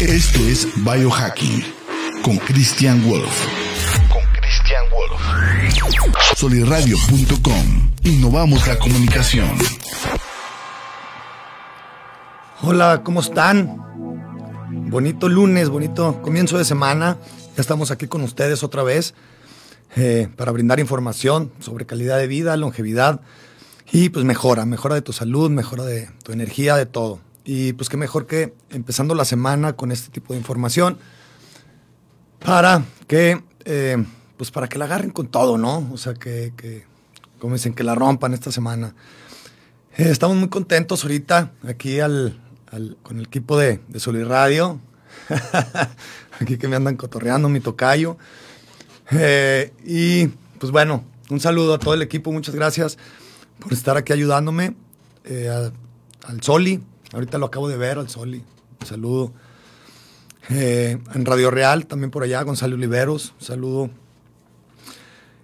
[0.00, 1.64] Esto es Biohacking
[2.22, 3.46] con Christian Wolf.
[4.10, 6.36] Con Christian Wolf.
[6.36, 7.92] Soliradio.com.
[8.02, 9.48] Innovamos la comunicación.
[12.60, 13.78] Hola, ¿cómo están?
[14.90, 17.16] Bonito lunes, bonito comienzo de semana.
[17.56, 19.14] Ya estamos aquí con ustedes otra vez
[19.96, 23.22] eh, para brindar información sobre calidad de vida, longevidad
[23.90, 27.25] y pues mejora, mejora de tu salud, mejora de tu energía, de todo.
[27.46, 30.98] Y pues qué mejor que empezando la semana con este tipo de información
[32.44, 34.04] para que, eh,
[34.36, 35.88] pues para que la agarren con todo, ¿no?
[35.92, 36.84] O sea, que, que
[37.38, 38.96] como dicen, que la rompan esta semana.
[39.96, 42.40] Eh, estamos muy contentos ahorita aquí al,
[43.04, 44.80] con el equipo de, de Sol Radio.
[46.40, 48.16] aquí que me andan cotorreando, mi tocayo.
[49.12, 50.26] Eh, y
[50.58, 52.98] pues bueno, un saludo a todo el equipo, muchas gracias
[53.60, 54.74] por estar aquí ayudándome.
[56.26, 56.82] al Soli,
[57.16, 58.44] ahorita lo acabo de ver, al Soli,
[58.80, 59.32] un saludo.
[60.50, 63.90] Eh, en Radio Real, también por allá, Gonzalo Oliveros, un saludo.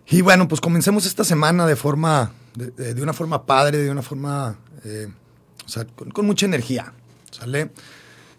[0.06, 4.58] Y bueno, pues comencemos esta semana de forma, de, una forma padre, de una forma,
[4.84, 5.08] eh,
[5.64, 6.92] o sea, con, mucha energía,
[7.30, 7.70] ¿sale?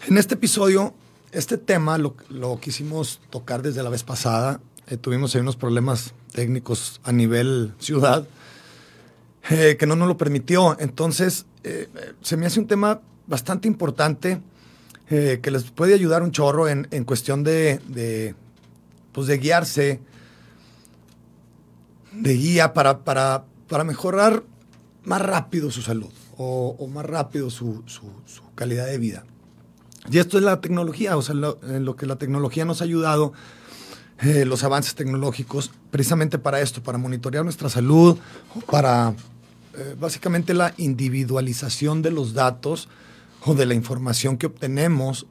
[0.07, 0.93] En este episodio,
[1.31, 4.61] este tema lo, lo quisimos tocar desde la vez pasada.
[4.87, 8.27] Eh, tuvimos ahí unos problemas técnicos a nivel ciudad
[9.49, 10.77] que no nos lo permitió.
[10.79, 11.45] Entonces,
[12.21, 14.41] se me hace un tema bastante importante
[15.09, 18.35] eh, que les puede ayudar un chorro en, cuestión de, de,
[19.11, 19.99] pues de guiarse,
[22.13, 24.43] de guía para, para, para mejorar
[25.03, 28.01] más rápido su salud o, más rápido su, su,
[28.55, 29.23] calidad de vida.
[30.09, 33.33] Y esto es la tecnología, o sea, en lo que la tecnología nos ha ayudado,
[34.21, 38.17] eh, los avances tecnológicos, precisamente para esto, para monitorear nuestra salud,
[38.69, 39.13] para
[39.75, 42.89] eh, básicamente la individualización de los datos
[43.45, 45.25] o de la información que obtenemos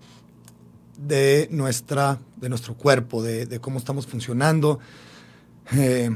[0.98, 4.78] de, nuestra, de nuestro cuerpo, de, cómo estamos funcionando,
[5.72, 6.10] eh,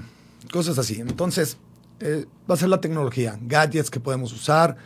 [0.51, 1.01] cosas así.
[1.01, 1.57] Entonces,
[2.01, 4.77] eh, va a ser la tecnología, gadgets que podemos usar.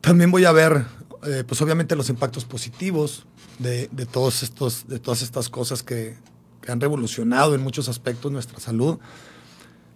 [0.00, 0.86] También voy a ver,
[1.26, 3.26] eh, pues obviamente los impactos positivos
[3.58, 6.16] de, todos estos, de todas estas cosas que,
[6.62, 8.98] que han revolucionado en muchos aspectos nuestra salud.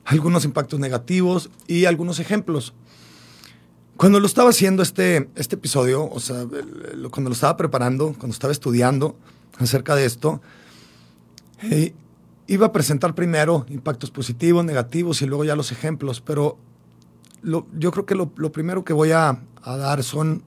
[0.05, 2.75] Algunos impactos negativos y algunos ejemplos.
[4.01, 6.47] Cuando lo estaba haciendo este, este episodio, o sea,
[7.11, 9.15] cuando lo estaba preparando, cuando estaba estudiando
[9.59, 10.41] acerca de esto,
[11.65, 11.93] eh,
[12.47, 16.57] iba a presentar primero impactos positivos, negativos y luego ya los ejemplos, pero
[17.43, 20.45] yo creo que lo, primero que voy a, dar son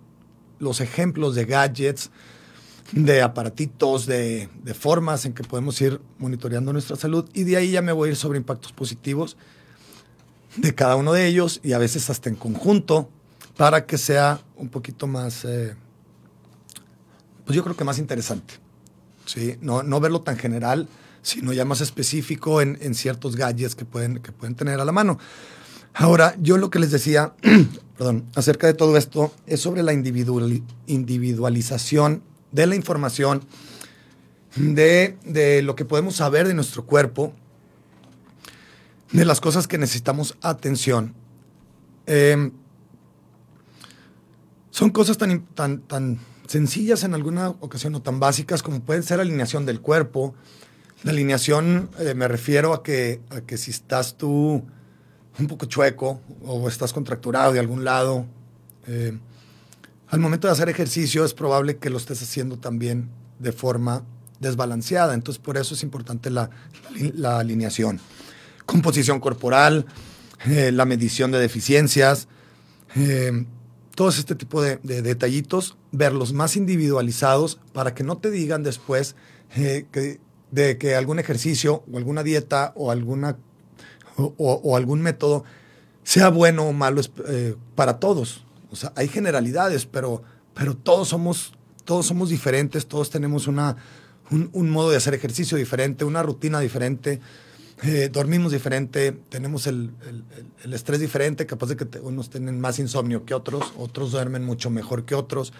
[0.58, 2.10] los ejemplos de gadgets,
[2.92, 7.70] de aparatitos, de, de, formas en que podemos ir monitoreando nuestra salud y de ahí
[7.70, 9.38] ya me voy a ir sobre impactos positivos
[10.56, 13.10] de cada uno de ellos y a veces hasta en conjunto
[13.58, 15.76] para que sea un poquito más, eh,
[17.46, 18.56] pues yo creo que más interesante.
[19.26, 19.58] ¿sí?
[19.62, 20.88] No, no verlo tan general,
[21.22, 24.92] sino ya más específico en, en, ciertos gadgets que pueden, que pueden tener a la
[24.92, 25.20] mano.
[25.94, 27.34] Ahora, yo lo que les decía,
[27.98, 33.46] perdón, acerca de todo esto es sobre la individualización de la información,
[34.56, 37.34] de, de, lo que podemos saber de nuestro cuerpo,
[39.12, 41.14] de las cosas que necesitamos atención.
[42.06, 42.52] Eh,
[44.74, 46.18] son cosas tan, tan, tan
[46.48, 50.34] sencillas en alguna ocasión o tan básicas como pueden ser alineación del cuerpo.
[51.04, 54.64] La alineación eh, me refiero a que, a que si estás tú
[55.38, 58.26] un poco chueco o estás contracturado de algún lado,
[58.88, 59.16] eh,
[60.08, 64.02] al momento de hacer ejercicio es probable que lo estés haciendo también de forma
[64.40, 65.14] desbalanceada.
[65.14, 66.50] Entonces por eso es importante la,
[67.14, 68.00] la alineación.
[68.66, 69.86] Composición corporal,
[70.48, 72.28] eh, la medición de deficiencias
[73.96, 79.16] todos este tipo de, detallitos, verlos más individualizados para que no te digan después
[79.56, 80.20] eh, que,
[80.52, 83.38] de que algún ejercicio o alguna dieta o, alguna,
[84.16, 85.44] o, algún método
[86.04, 88.46] sea bueno o malo eh, para todos.
[88.72, 90.24] O sea, hay generalidades, pero,
[90.56, 91.54] pero todos, somos,
[91.86, 93.78] todos somos diferentes, todos tenemos una,
[94.32, 97.22] un modo de hacer ejercicio diferente, una rutina diferente.
[97.86, 99.92] Eh, dormimos diferente, tenemos el,
[100.72, 105.04] estrés diferente, capaz de que unos tienen más insomnio que otros, otros duermen mucho mejor
[105.04, 105.52] que otros.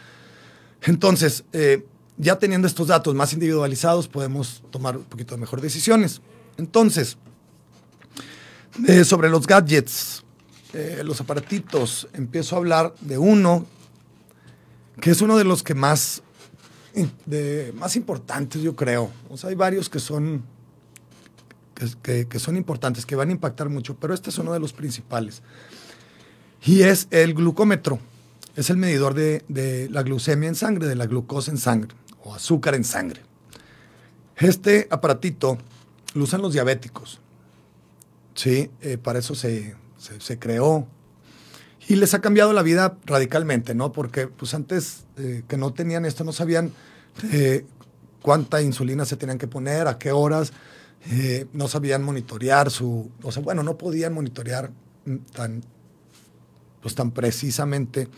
[0.84, 1.86] Entonces, eh,
[2.18, 6.22] ya teniendo estos datos más individualizados, podemos tomar un poquito mejor decisiones.
[6.58, 7.18] Entonces,
[8.88, 10.24] eh, sobre los gadgets,
[11.04, 13.68] los aparatitos, empiezo a hablar de uno
[15.02, 16.24] que es uno de los que más,
[17.26, 19.12] de, más importantes, yo creo.
[19.30, 20.44] O sea, hay varios que son
[22.02, 25.42] que, son importantes, que van a impactar mucho, pero este es uno de los principales.
[26.64, 28.00] Y es el glucómetro.
[28.56, 32.76] Es el medidor de, la glucemia en sangre, de la glucosa en sangre, o azúcar
[32.76, 33.22] en sangre.
[34.38, 35.58] Este aparatito
[36.14, 37.20] lo usan los diabéticos.
[38.36, 40.88] Sí, eh, para eso se, se, creó.
[41.88, 43.92] Y les ha cambiado la vida radicalmente, ¿no?
[43.92, 46.72] Porque pues antes eh, que no tenían esto, no sabían
[47.32, 47.66] eh,
[48.22, 50.54] cuánta insulina se tenían que poner, a qué horas,
[51.54, 54.72] no sabían monitorear su, o sea, bueno, no podían monitorear
[55.34, 55.64] tan,
[56.82, 58.10] pues, tan precisamente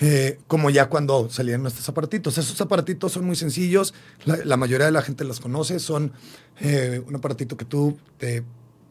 [0.00, 2.36] eh, como ya cuando salieron estos aparatitos.
[2.38, 3.94] Esos aparatitos son muy sencillos,
[4.24, 6.12] la, mayoría de la gente los conoce, son
[6.60, 8.42] eh, un aparatito que tú te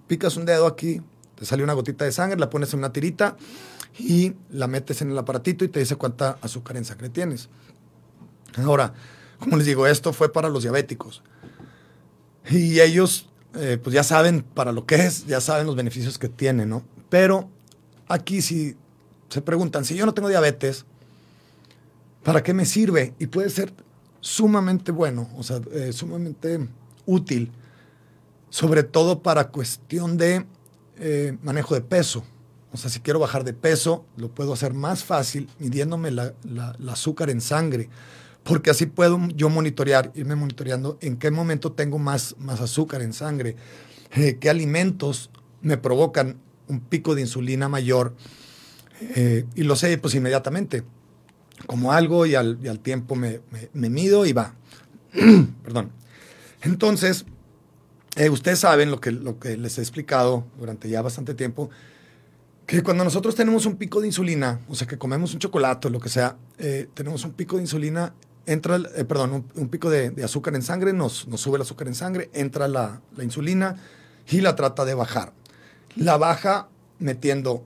[0.08, 1.02] picas un dedo aquí,
[1.36, 3.36] te sale una gotita de sangre, la pones en una tirita
[4.00, 7.50] y la metes en el aparatito y te dice cuánta azúcar en sangre tienes.
[8.58, 8.94] Ahora,
[9.40, 11.22] como les digo, esto fue para los diabéticos.
[12.50, 16.30] Y ellos, eh, pues ya saben para lo que es, ya saben los beneficios que
[16.30, 16.84] tiene, ¿no?
[17.10, 17.50] Pero
[18.08, 18.76] aquí si
[19.30, 20.86] se preguntan, si yo no tengo diabetes,
[22.24, 23.14] ¿para qué me sirve?
[23.20, 23.74] Y puede ser
[24.20, 26.68] sumamente bueno, o sea, eh, sumamente
[27.06, 27.52] útil,
[28.50, 30.46] sobre todo para cuestión de
[30.98, 32.24] eh, manejo de peso.
[32.72, 36.34] O sea, si quiero bajar de peso, lo puedo hacer más fácil midiéndome la,
[36.90, 37.90] azúcar en sangre,
[38.44, 43.14] porque así puedo yo monitorear, irme monitoreando en qué momento tengo más, más azúcar en
[43.14, 43.56] sangre,
[44.16, 45.30] eh, qué alimentos
[45.62, 46.38] me provocan
[46.68, 48.16] un pico de insulina mayor,
[49.56, 50.84] y lo sé pues inmediatamente
[51.66, 53.42] como algo y al, tiempo me,
[53.74, 54.56] mido y va.
[55.64, 55.92] Perdón.
[56.62, 57.26] Entonces,
[58.16, 61.70] eh, ustedes saben lo que, lo que les he explicado durante ya bastante tiempo,
[62.66, 65.92] que cuando nosotros tenemos un pico de insulina, o sea, que comemos un chocolate o
[65.92, 68.14] lo que sea, eh, tenemos un pico de insulina,
[68.46, 71.96] entra, eh, perdón, un, pico de, azúcar en sangre, nos, nos, sube el azúcar en
[71.96, 73.78] sangre, entra la, la insulina
[74.30, 75.34] y la trata de bajar.
[75.96, 76.68] La baja
[77.00, 77.64] metiendo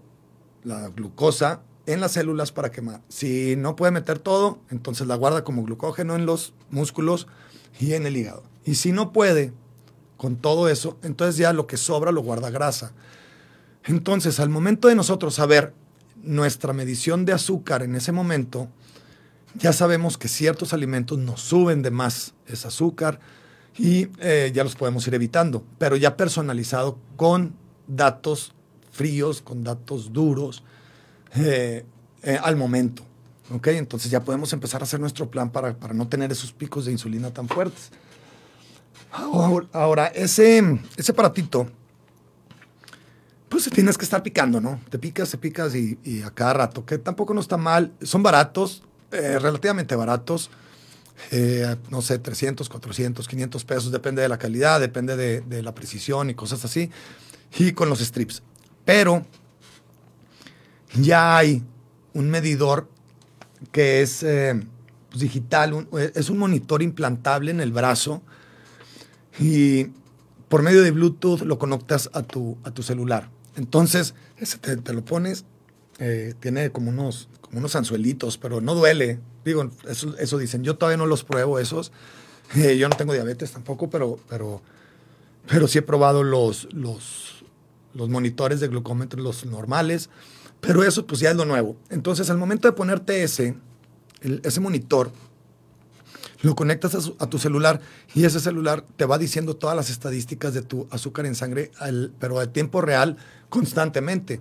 [0.63, 3.01] la glucosa en las células para quemar.
[3.07, 7.27] Si no puede meter todo, entonces la guarda como glucógeno en los músculos
[7.79, 8.43] y en el hígado.
[8.65, 9.53] Y si no puede
[10.17, 12.91] con todo eso, entonces ya lo que sobra lo guarda grasa.
[13.85, 15.73] Entonces, al momento de nosotros saber
[16.21, 18.67] nuestra medición de azúcar en ese momento,
[19.57, 23.19] ya sabemos que ciertos alimentos nos suben de más ese azúcar
[23.77, 27.53] y eh, ya los podemos ir evitando, pero ya personalizado con
[27.87, 28.53] datos
[28.91, 30.63] fríos, con datos duros,
[31.35, 31.85] eh,
[32.23, 33.03] eh, al momento.
[33.53, 33.67] ¿ok?
[33.67, 36.91] Entonces ya podemos empezar a hacer nuestro plan para, para no tener esos picos de
[36.91, 37.91] insulina tan fuertes.
[39.71, 41.67] Ahora, ese, ese aparatito,
[43.47, 44.79] pues tienes que estar picando, ¿no?
[44.89, 47.93] Te picas, te picas y, y a cada rato, que tampoco no está mal.
[48.01, 50.49] Son baratos, eh, relativamente baratos.
[51.89, 56.35] no sé, 300, 400, 500 pesos, depende de la calidad, depende de, la precisión y
[56.35, 56.91] cosas así.
[57.57, 58.43] Y con los strips.
[58.85, 59.25] Pero
[60.95, 61.63] ya hay
[62.13, 62.87] un medidor
[63.71, 64.59] que es eh,
[65.09, 68.21] pues, digital, es un monitor implantable en el brazo
[69.39, 69.87] y
[70.49, 73.29] por medio de Bluetooth lo conectas a tu, a tu celular.
[73.55, 75.45] Entonces, ese te, lo pones,
[75.99, 79.19] eh, tiene como unos, como unos anzuelitos, pero no duele.
[79.43, 80.63] Digo, eso, dicen.
[80.63, 81.91] Yo todavía no los pruebo esos.
[82.55, 84.61] Eh, yo no tengo diabetes tampoco, pero, pero,
[85.49, 87.43] pero sí he probado los, los,
[87.93, 90.09] monitores de glucómetro, los normales.
[90.61, 91.75] Pero eso pues ya es lo nuevo.
[91.89, 93.55] Entonces al momento de ponerte ese,
[94.21, 95.11] ese monitor,
[96.41, 97.81] lo conectas a, tu celular
[98.13, 101.71] y ese celular te va diciendo todas las estadísticas de tu azúcar en sangre,
[102.19, 103.17] pero a tiempo real,
[103.49, 104.39] constantemente.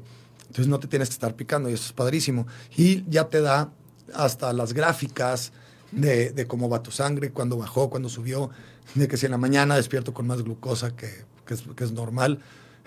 [0.56, 2.46] Entonces no te tienes que estar picando y eso es padrísimo.
[2.78, 3.70] Y ya te da
[4.14, 5.52] hasta las gráficas
[5.92, 8.48] de, cómo va tu sangre, cuándo bajó, cuándo subió,
[8.94, 12.38] de que si en la mañana despierto con más glucosa que, es, normal,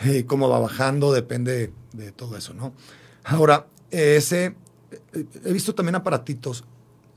[0.04, 2.74] y eh, cómo va bajando, depende de todo eso, ¿no?
[3.24, 4.56] Ahora, ese,
[5.46, 6.64] he visto también aparatitos,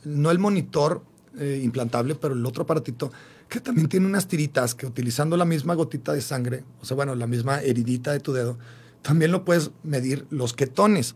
[0.05, 1.03] no el monitor
[1.39, 3.11] eh, implantable, pero el otro aparatito
[3.49, 7.15] que también tiene unas tiritas que utilizando la misma gotita de sangre, o sea, bueno,
[7.15, 8.59] la misma heridita de tu dedo,
[9.03, 11.15] también lo puedes medir los ketones.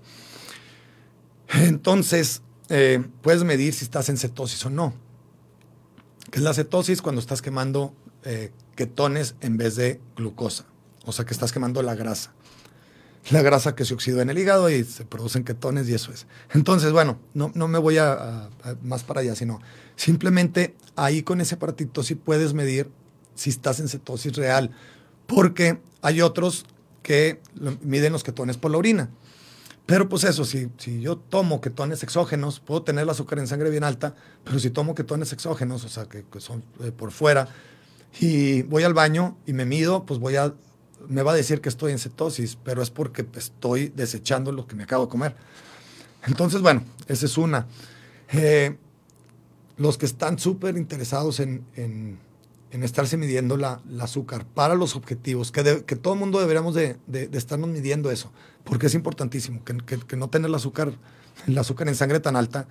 [1.49, 4.95] Entonces, eh, puedes medir si estás en cetosis o no.
[6.31, 7.03] ¿Qué es la cetosis?
[7.03, 10.67] Cuando estás quemando eh, ketones en vez de glucosa.
[11.05, 12.33] O sea, que estás quemando la grasa
[13.31, 16.27] la grasa que se oxidó en el hígado y se producen ketones y eso es.
[16.53, 18.49] Entonces, bueno, no, no me voy a,
[18.83, 19.61] más para allá, sino
[19.97, 22.91] simplemente ahí con ese aparatito sí puedes medir
[23.35, 24.71] si estás en cetosis real,
[25.27, 26.67] porque hay otros
[27.07, 27.41] que
[27.83, 29.11] miden los ketones por la orina.
[29.87, 33.71] Pero pues eso, si, si yo tomo ketones exógenos, puedo tener el azúcar en sangre
[33.71, 37.47] bien alta, pero si tomo ketones exógenos, o sea, que, son eh, por fuera,
[38.19, 40.53] y voy al baño y me mido, pues voy a
[41.09, 44.75] me va a decir que estoy en cetosis, pero es porque estoy desechando lo que
[44.75, 45.37] me acabo de comer.
[46.27, 47.69] Entonces, bueno, esa es una.
[48.33, 48.77] Eh,
[49.77, 52.19] los que están súper interesados en,
[52.83, 57.29] estarse midiendo la, azúcar para los objetivos, que, que todo el mundo deberíamos de, de,
[57.33, 58.33] estarnos midiendo eso,
[58.65, 60.93] porque es importantísimo, que, que, no tener el azúcar,
[61.47, 62.69] el azúcar en sangre tan alta.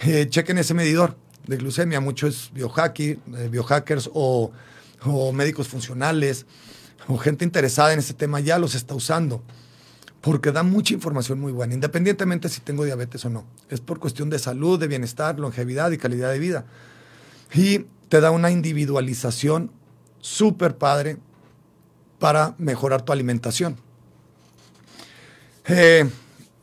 [0.00, 1.16] Eh, chequen ese medidor
[1.46, 4.52] de glucemia, muchos biohackers, eh, biohackers o,
[5.04, 6.46] o médicos funcionales
[7.08, 9.42] o gente interesada en este tema ya los está usando
[10.20, 13.44] porque da mucha información muy buena, independientemente si tengo diabetes o no.
[13.70, 16.66] Es por cuestión de salud, de bienestar, longevidad y calidad de vida.
[17.54, 19.70] Y te da una individualización
[20.20, 21.18] súper padre
[22.18, 23.76] para mejorar tu alimentación.
[25.66, 26.08] Eh,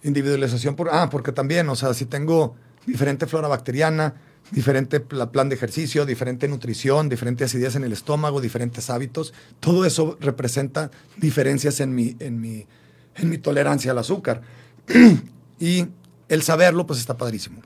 [0.03, 4.15] individualización, por, ah, porque también, o sea, si tengo diferente flora bacteriana,
[4.51, 10.17] diferente plan de ejercicio, diferente nutrición, diferentes ideas en el estómago, diferentes hábitos, todo eso
[10.19, 12.67] representa diferencias en mi, en mi
[13.15, 14.41] en mi tolerancia al azúcar.
[15.59, 15.87] y
[16.29, 17.61] el saberlo, pues está padrísimo.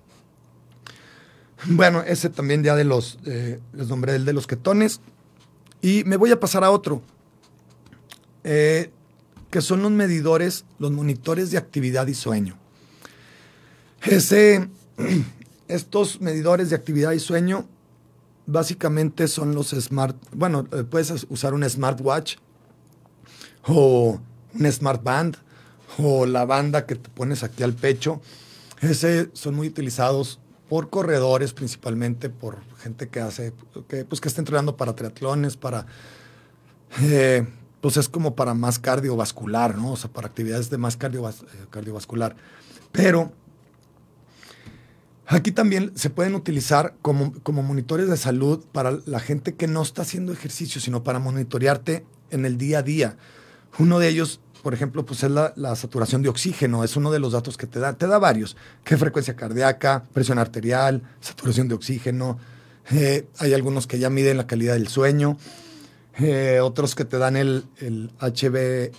[1.65, 5.01] Bueno, ese también ya de los, eh, les nombré el de los ketones.
[5.81, 7.01] Y me voy a pasar a otro,
[8.43, 8.91] eh,
[9.49, 12.57] que son los medidores, los monitores de actividad y sueño.
[14.03, 14.69] Ese,
[15.67, 17.67] estos medidores de actividad y sueño
[18.45, 22.37] básicamente son los smart, bueno, eh, puedes usar un smartwatch
[23.67, 24.19] o
[24.53, 25.37] un smart band
[25.97, 28.21] o la banda que te pones aquí al pecho.
[28.81, 30.39] Ese son muy utilizados
[30.69, 33.53] por corredores principalmente, por gente que hace,
[33.87, 35.87] que, pues que está entrenando para triatlones, para,
[37.01, 37.45] eh,
[37.81, 39.93] pues es como para más cardiovascular, ¿no?
[39.93, 41.31] O sea, para actividades de más eh,
[41.71, 42.35] cardiovascular.
[42.91, 43.33] Pero
[45.25, 49.81] aquí también se pueden utilizar como, como monitores de salud para la gente que no
[49.81, 53.17] está haciendo ejercicio, sino para monitorearte en el día a día.
[53.79, 57.33] Uno de ellos, por ejemplo, pues es la, saturación de oxígeno, es uno de los
[57.33, 57.93] datos que te da.
[57.93, 62.37] Te da varios, qué frecuencia cardíaca, presión arterial, saturación de oxígeno.
[62.91, 65.37] Eh, hay algunos que ya miden la calidad del sueño,
[66.17, 67.65] eh, otros que te dan el,
[68.19, 68.91] HB,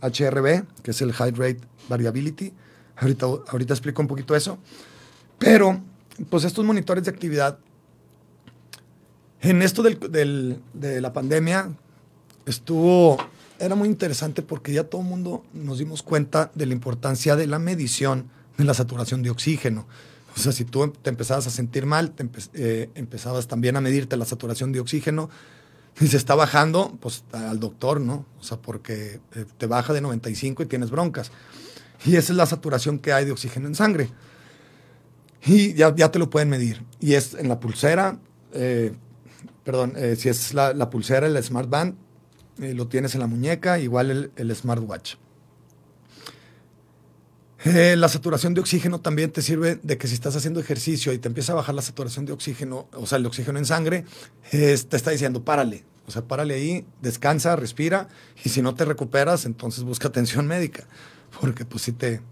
[0.00, 2.52] HRB, eh, que es el High Rate Variability.
[2.96, 4.58] Ahorita, ahorita explico un poquito eso.
[5.38, 5.80] Pero,
[6.30, 7.58] pues estos monitores de actividad,
[9.40, 11.70] en esto de la pandemia,
[12.44, 13.18] estuvo
[13.58, 17.46] era muy interesante porque ya todo el mundo nos dimos cuenta de la importancia de
[17.46, 19.86] la medición de la saturación de oxígeno.
[20.36, 24.16] O sea, si tú te empezabas a sentir mal, te eh, empezabas también a medirte
[24.16, 25.30] la saturación de oxígeno
[26.00, 28.26] y se está bajando, pues al doctor, ¿no?
[28.38, 31.32] O sea, porque eh, te baja de 95 y tienes broncas.
[32.04, 34.10] Y esa es la saturación que hay de oxígeno en sangre.
[35.44, 36.84] Y ya, ya te lo pueden medir.
[37.00, 38.18] Y es en la pulsera,
[38.52, 38.92] eh,
[39.64, 41.96] perdón, si es la, la pulsera, el Smart Band,
[42.60, 45.14] eh, lo tienes en la muñeca, igual el, smartwatch.
[47.64, 51.18] Eh, la saturación de oxígeno también te sirve de que si estás haciendo ejercicio y
[51.18, 54.04] te empieza a bajar la saturación de oxígeno, o sea, el oxígeno en sangre,
[54.50, 55.84] te está diciendo, párale.
[56.06, 58.08] O sea, párale ahí, descansa, respira,
[58.42, 60.84] y si no te recuperas, entonces busca atención médica.
[61.40, 62.22] Porque pues si te...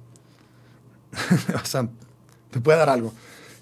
[2.50, 3.12] te puede dar algo.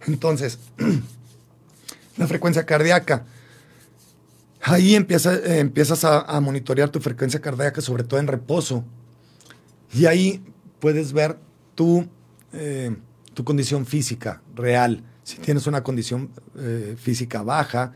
[0.07, 0.61] Entonces,
[2.17, 3.25] la frecuencia cardíaca.
[4.67, 8.83] Ahí eh, empiezas a, monitorear tu frecuencia cardíaca, sobre todo en reposo.
[9.93, 10.43] Y ahí
[10.81, 11.37] puedes ver
[11.75, 12.09] tu,
[12.55, 12.97] eh,
[13.35, 15.05] tu condición física real.
[15.23, 17.93] Si tienes una condición eh, física baja,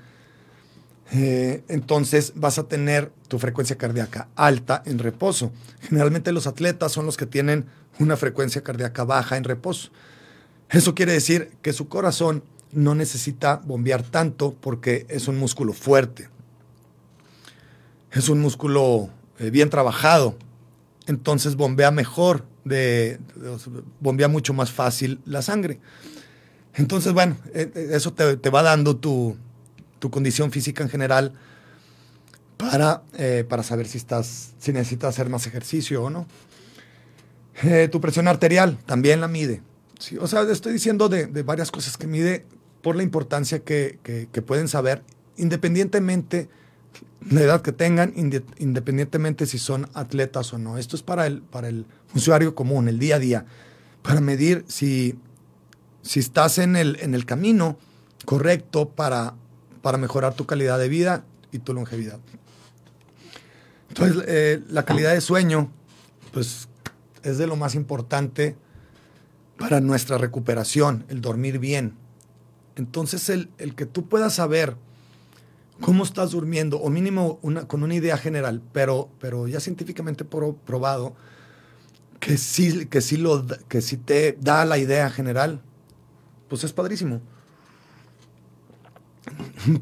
[1.11, 5.53] entonces vas a tener tu frecuencia cardíaca alta en reposo.
[5.81, 7.65] Generalmente los atletas son los que tienen
[7.99, 9.89] una frecuencia cardíaca baja en reposo.
[10.69, 16.29] Eso quiere decir que su corazón no necesita bombear tanto porque es un músculo fuerte
[18.13, 20.37] es un músculo eh, bien trabajado,
[21.07, 23.19] entonces bombea mejor, de,
[24.01, 25.81] bombea mucho más fácil la sangre.
[26.75, 29.37] Entonces, bueno, eh, eh, eso te, va dando tu,
[30.11, 31.33] condición física en general
[32.57, 33.03] para,
[33.49, 36.27] para saber si, estás, si necesitas hacer más ejercicio o no.
[37.91, 39.63] tu presión arterial también la mide.
[40.21, 42.47] o sea, estoy diciendo de, varias cosas que mide
[42.83, 45.03] por la importancia que, que pueden saber,
[45.37, 46.49] independientemente
[47.31, 50.79] la edad que tengan, independientemente si son atletas o no.
[50.79, 53.47] Esto es para el, para el usuario común, el día a día,
[54.03, 55.19] para medir si,
[56.03, 57.79] si estás en el, en el camino
[58.25, 59.35] correcto para,
[59.83, 62.21] para mejorar tu calidad de vida y tu longevidad.
[63.89, 65.71] Entonces, eh, la calidad de sueño,
[66.33, 66.69] pues,
[67.23, 68.57] es de lo más importante
[69.59, 71.95] para nuestra recuperación, el dormir bien.
[72.77, 74.77] Entonces, el, el que tú puedas saber
[75.81, 81.15] cómo estás durmiendo, o mínimo con una idea general, pero, pero ya científicamente probado
[82.21, 85.63] que sí, que, sí lo, que sí te da la idea general,
[86.49, 87.21] pues es padrísimo.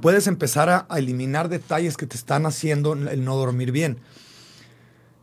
[0.01, 3.99] puedes empezar a, eliminar detalles que te están haciendo el no dormir bien.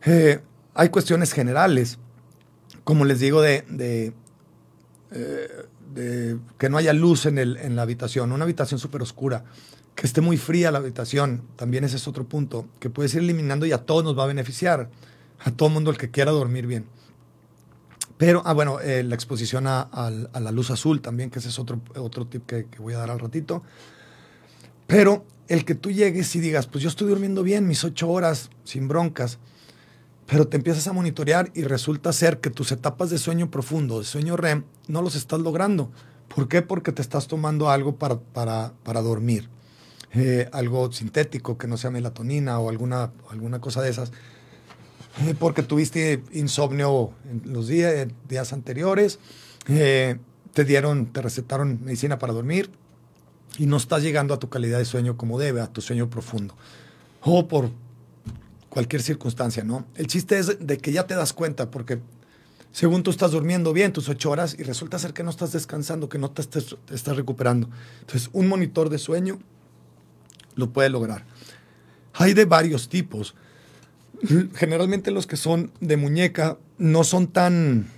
[0.04, 0.40] Eh,
[0.74, 1.98] hay cuestiones generales,
[2.82, 4.12] como les digo, de,
[5.12, 9.44] eh, que no haya luz en, en la habitación, una habitación súper oscura,
[9.94, 13.66] que esté muy fría la habitación, también ese es otro punto, que puedes ir eliminando
[13.66, 14.90] y a todos nos va a beneficiar,
[15.40, 16.86] a todo mundo el que quiera dormir bien.
[18.16, 19.88] Pero, ah, bueno, eh, la exposición a,
[20.32, 23.10] la luz azul también, que ese es otro, otro tip que, que voy a dar
[23.10, 23.62] al ratito.
[24.86, 28.50] Pero el que tú llegues y digas, pues yo estoy durmiendo bien mis ocho horas
[28.64, 29.38] sin broncas,
[30.26, 34.04] pero te empiezas a monitorear y resulta ser que tus etapas de sueño profundo, de
[34.04, 35.90] sueño REM, no los estás logrando.
[36.34, 36.62] ¿Por qué?
[36.62, 39.48] Porque te estás tomando algo para, para, dormir.
[40.14, 44.12] Eh, algo sintético que no sea melatonina o alguna, alguna cosa de esas.
[45.22, 49.18] Eh, porque tuviste insomnio en los días, días anteriores,
[49.68, 50.18] eh,
[50.52, 52.70] te dieron, te recetaron medicina para dormir
[53.58, 56.56] y no estás llegando a tu calidad de sueño como debe, a tu sueño profundo.
[57.22, 57.70] O por
[58.68, 59.86] cualquier circunstancia, ¿no?
[59.94, 62.00] El chiste es de que ya te das cuenta, porque
[62.72, 66.08] según tú estás durmiendo bien tus ocho horas y resulta ser que no estás descansando,
[66.08, 67.68] que no te, estás recuperando.
[68.00, 69.38] Entonces, un monitor de sueño
[70.54, 71.24] lo puede lograr.
[72.14, 73.34] Hay de varios tipos.
[74.54, 77.88] Generalmente los que son de muñeca no son tan,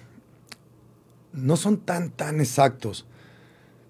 [1.32, 3.06] no son tan, tan exactos,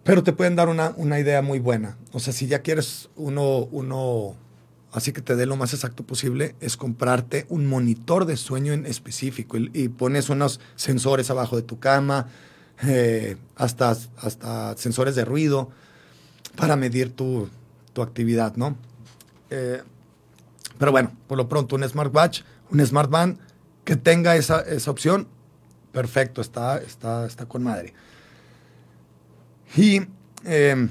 [0.05, 1.97] pero te pueden dar una, una idea muy buena.
[2.13, 4.37] O sea, si ya quieres uno, uno
[4.93, 8.87] así que te dé lo más exacto posible, es comprarte un monitor de sueño en
[8.87, 12.29] específico y, pones unos sensores abajo de tu cama,
[12.83, 15.71] eh, hasta, hasta sensores de ruido
[16.57, 17.51] para medir tu,
[18.03, 18.77] actividad, ¿no?
[19.51, 19.83] Eh,
[20.79, 23.39] pero bueno, por lo pronto un smartwatch, un smartband
[23.85, 25.29] que tenga esa, esa opción,
[25.93, 27.95] perfecto, está, está, está con madre.
[29.77, 30.01] Y,
[30.45, 30.89] eh,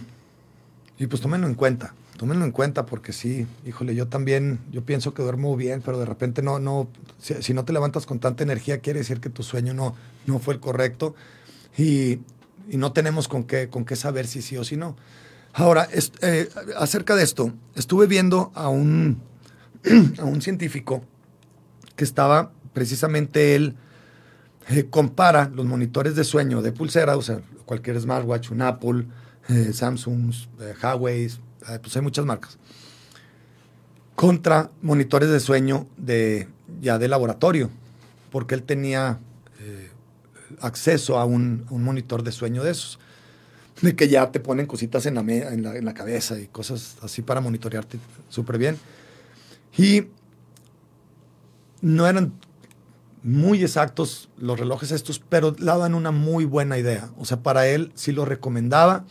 [0.98, 5.14] y pues tómenlo en cuenta tómenlo en cuenta porque sí, híjole, yo también, yo pienso
[5.14, 6.88] que duermo bien, pero de repente no, no,
[7.20, 10.54] si, no te levantas con tanta energía, quiere decir que tu sueño no, no fue
[10.54, 11.16] el correcto
[11.78, 12.20] y,
[12.68, 14.96] no tenemos con qué, con qué saber si sí o si no.
[15.58, 15.88] Ahora,
[16.22, 19.22] eh, acerca de esto, estuve viendo a un,
[20.20, 21.02] a un científico
[21.96, 23.78] que estaba precisamente él
[24.68, 29.06] eh, compara los monitores de sueño de pulsera, o sea, cualquier smartwatch, un Apple,
[29.48, 30.34] eh, Samsung,
[30.84, 31.32] Huawei,
[31.82, 32.58] pues hay muchas marcas,
[34.14, 36.50] contra monitores de sueño de,
[36.82, 37.70] ya de laboratorio,
[38.30, 39.20] porque él tenía
[40.60, 43.00] acceso a un, monitor de sueño de esos,
[43.82, 47.42] de que ya te ponen cositas en la, en la, cabeza y cosas así para
[47.42, 48.78] monitorearte súper bien.
[49.78, 50.08] Y
[51.82, 52.34] no eran
[53.22, 57.10] muy exactos los relojes estos, pero daban una muy buena idea.
[57.18, 59.06] O sea, para él sí lo recomendaba.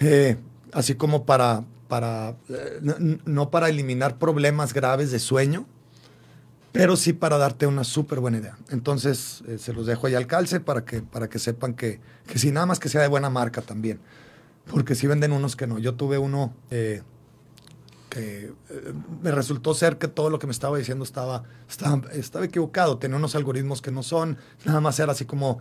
[0.00, 0.36] Eh,
[0.72, 2.80] así como para, para eh,
[3.24, 5.66] no, para eliminar problemas graves de sueño,
[6.72, 8.56] pero sí para darte una súper buena idea.
[8.70, 12.38] Entonces, eh, se los dejo ahí al calce para que, para que sepan que, que
[12.38, 14.00] si nada más que sea de buena marca también.
[14.70, 15.78] Porque si venden unos que no.
[15.78, 17.02] Yo tuve uno eh,
[18.08, 18.52] que
[19.22, 22.98] me resultó ser que todo lo que me estaba diciendo estaba, estaba, estaba equivocado.
[22.98, 24.36] Tenía unos algoritmos que no son.
[24.64, 25.60] Nada más era así como,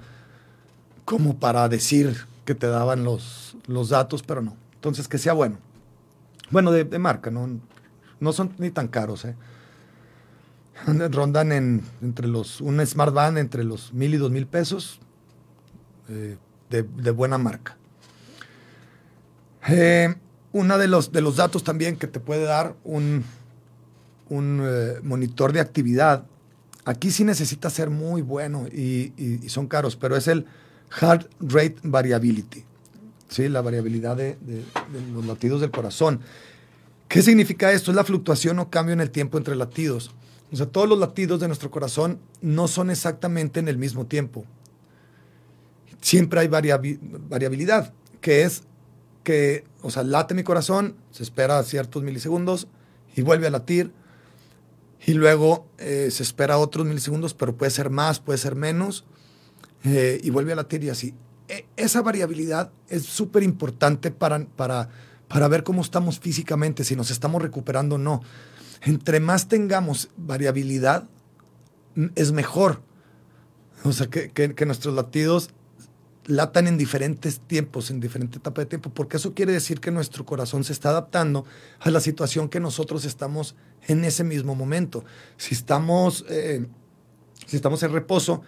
[1.05, 4.55] como para decir que te daban los, los datos, pero no.
[4.75, 5.57] Entonces, que sea bueno.
[6.51, 7.59] Bueno, de, marca, no,
[8.19, 9.25] no son ni tan caros.
[9.25, 9.35] ¿eh?
[10.85, 14.99] Rondan en, entre los, un Smart Band entre los mil y dos mil pesos
[16.07, 16.37] eh,
[16.69, 17.77] de, buena marca.
[19.67, 20.15] Eh,
[20.51, 23.23] uno de los, de los datos también que te puede dar un,
[24.29, 26.25] un eh, monitor de actividad,
[26.85, 29.13] aquí sí necesita ser muy bueno y,
[29.47, 30.45] son caros, pero es el
[30.91, 32.63] Heart Rate Variability.
[33.27, 33.47] ¿sí?
[33.47, 34.37] la variabilidad de,
[35.13, 36.21] los latidos del corazón.
[37.07, 37.91] ¿Qué significa esto?
[37.91, 40.11] Es la fluctuación o cambio en el tiempo entre latidos.
[40.51, 44.45] O sea, todos los latidos de nuestro corazón no son exactamente en el mismo tiempo.
[46.01, 48.63] Siempre hay variabilidad, que es
[49.23, 52.67] que, o sea, late mi corazón, se espera ciertos milisegundos
[53.15, 53.91] y vuelve a latir.
[55.05, 59.05] Y luego eh, se espera otros milisegundos, pero puede ser más, puede ser menos,
[59.83, 61.13] eh, y vuelve a latir y así.
[61.47, 64.89] E, esa variabilidad es súper importante para, para,
[65.27, 68.21] para ver cómo estamos físicamente, si nos estamos recuperando o no.
[68.81, 71.07] Entre más tengamos variabilidad,
[72.15, 72.81] es mejor.
[73.83, 75.49] O sea, que, nuestros latidos
[76.25, 80.25] latan en diferentes tiempos, en diferente etapa de tiempo, porque eso quiere decir que nuestro
[80.25, 81.45] corazón se está adaptando
[81.79, 83.55] a la situación que nosotros estamos
[83.87, 85.03] en ese mismo momento.
[85.37, 86.67] Si estamos, eh,
[87.47, 88.43] si estamos en reposo,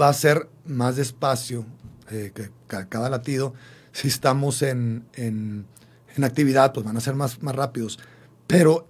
[0.00, 1.64] va a ser más despacio,
[2.10, 3.54] eh, que cada latido,
[3.92, 7.98] si estamos en, en actividad, pues van a ser más, más rápidos.
[8.46, 8.88] Pero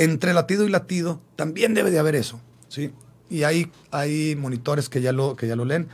[0.00, 2.90] entre latido y latido también debe de haber eso, ¿sí?
[3.28, 5.88] Y hay, hay monitores que ya, lo, que ya lo leen.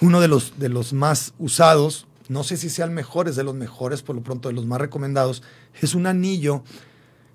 [0.00, 3.44] Uno de los, de los más usados, no sé si sea el mejor, es de
[3.44, 5.42] los mejores, por lo pronto de los más recomendados,
[5.78, 6.64] es un anillo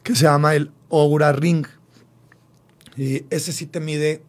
[0.04, 1.68] que se llama el Aura Ring.
[2.98, 4.24] Y ese sí te mide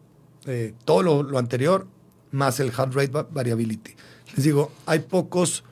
[0.45, 1.87] eh, todo lo, anterior
[2.29, 3.95] más el heart rate variability.
[4.35, 5.63] Les digo, hay pocos,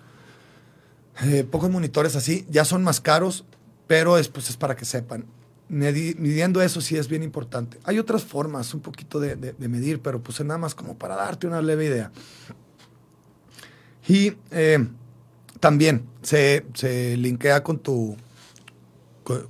[1.21, 3.45] eh, pocos monitores así, ya son más caros,
[3.85, 5.25] pero es, pues, es para que sepan.
[5.69, 7.79] Midiendo eso sí es bien importante.
[7.83, 11.47] Hay otras formas un poquito de, medir, pero pues es nada más como para darte
[11.47, 12.11] una leve idea.
[14.07, 14.87] Y eh,
[15.59, 18.17] también se, se, linkea con tu,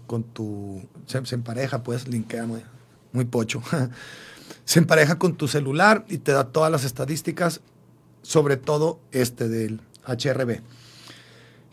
[0.05, 2.63] con, tu, se, se, empareja, pues, linkea muy,
[3.13, 3.63] muy pocho.
[4.65, 7.61] se empareja con tu celular y te da todas las estadísticas,
[8.21, 10.61] sobre todo este del HRB.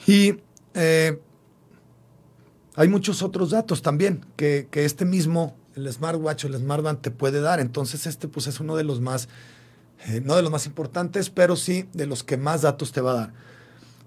[0.07, 0.37] Y
[0.75, 1.21] eh,
[2.77, 7.41] hay muchos otros datos también que, este mismo, el smartwatch o el smartband te puede
[7.41, 7.59] dar.
[7.59, 9.29] Entonces este pues es uno de los más,
[10.07, 13.12] eh, no de los más importantes, pero sí de los que más datos te va
[13.12, 13.33] a dar.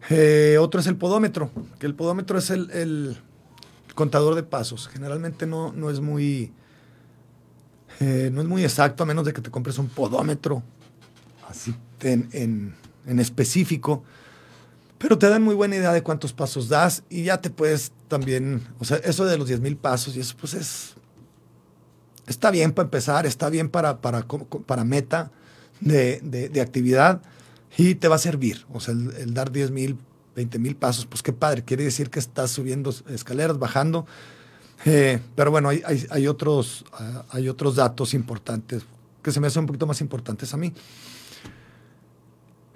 [0.10, 3.18] Eh, otro es el podómetro, que el podómetro es el,
[3.96, 4.88] contador de pasos.
[4.88, 6.54] Generalmente no, no es muy
[8.00, 10.64] eh, no es muy exacto, a menos de que te compres un podómetro
[11.50, 14.04] así en, específico.
[15.00, 18.62] Pero te dan muy buena idea de cuántos pasos das y ya te puedes también,
[18.80, 20.94] o sea, eso de los 10 mil pasos y eso pues es,
[22.28, 24.28] está bien para empezar, está bien para, para,
[24.68, 25.32] para meta
[25.80, 27.22] de, actividad
[27.78, 28.66] y te va a servir.
[28.72, 29.98] O sea, el, dar 10 mil,
[30.36, 34.06] 20 mil pasos, pues qué padre, quiere decir que estás subiendo escaleras, bajando
[34.86, 38.84] eh, pero bueno, hay, otros, ah, hay otros datos importantes
[39.22, 40.74] que se me hacen un poquito más importantes a mí.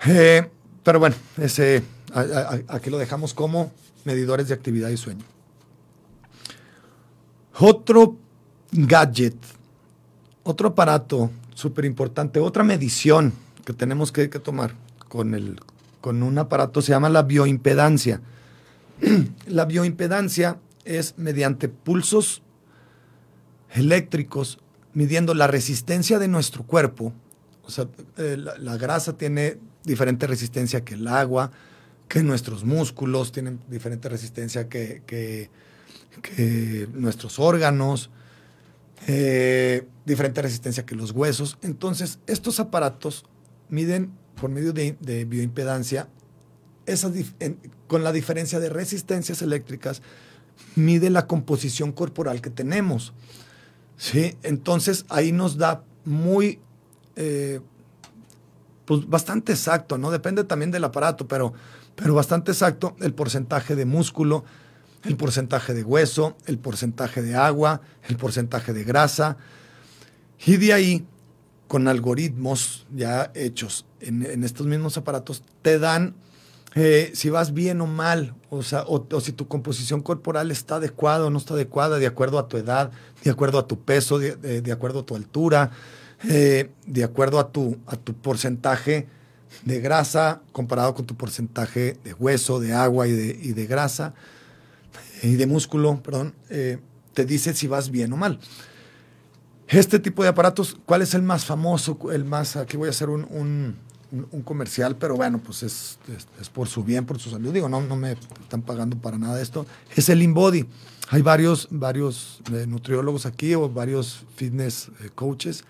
[0.06, 0.50] Eh,
[0.84, 1.82] pero bueno, ese,
[2.68, 3.72] aquí lo dejamos como
[4.06, 5.24] medidores de actividad y sueño.
[7.60, 8.18] Otro
[8.72, 9.36] gadget,
[10.44, 13.34] otro aparato súper importante, otra medición
[13.66, 14.76] que tenemos que, tomar
[15.08, 15.60] con, el,
[16.02, 18.22] con un aparato se llama la bioimpedancia.
[19.48, 22.42] la bioimpedancia es mediante pulsos
[23.74, 24.60] eléctricos
[24.94, 27.14] midiendo la resistencia de nuestro cuerpo.
[27.66, 31.52] O sea, eh, la, grasa tiene diferente resistencia que el agua,
[32.14, 35.50] que nuestros músculos tienen diferente resistencia que,
[36.94, 38.12] nuestros órganos,
[39.08, 41.58] eh, diferente resistencia que los huesos.
[41.64, 43.26] Entonces, estos aparatos
[43.68, 46.08] miden por medio de, bioimpedancia
[47.88, 50.04] con la diferencia de resistencias eléctricas
[50.76, 53.12] mide la composición corporal que tenemos.
[53.98, 54.38] ¿sí?
[54.44, 56.60] Entonces ahí nos da muy,
[57.16, 57.60] eh,
[58.86, 60.12] pues bastante exacto, ¿no?
[60.12, 61.54] Depende también del aparato, pero,
[61.96, 64.44] pero bastante exacto el porcentaje de músculo,
[65.04, 69.38] el porcentaje de hueso, el porcentaje de agua, el porcentaje de grasa.
[70.46, 71.06] Y de ahí,
[71.68, 76.16] con algoritmos ya hechos en, estos mismos aparatos, te dan
[76.76, 81.26] eh, si vas bien o mal, o, sea, o, si tu composición corporal está adecuada
[81.26, 82.92] o no está adecuada, de acuerdo a tu edad,
[83.24, 85.72] de acuerdo a tu peso, de, acuerdo a tu altura,
[86.28, 89.08] eh, de acuerdo a tu, a tu porcentaje
[89.66, 94.14] de grasa comparado con tu porcentaje de hueso, de agua y de, grasa
[95.22, 96.80] y de músculo, perdón, eh,
[97.14, 98.40] te dice si vas bien o mal.
[99.68, 101.98] Este tipo de aparatos, ¿cuál es el más famoso?
[102.12, 103.78] El más, aquí voy a hacer un
[104.32, 105.98] un, comercial, pero bueno, pues es,
[106.40, 107.52] es, por su bien, por su salud.
[107.52, 109.66] Digo, no, no me están pagando para nada esto.
[109.96, 110.66] Es el InBody.
[111.10, 115.64] Hay varios, varios eh, nutriólogos aquí o varios fitness eh, coaches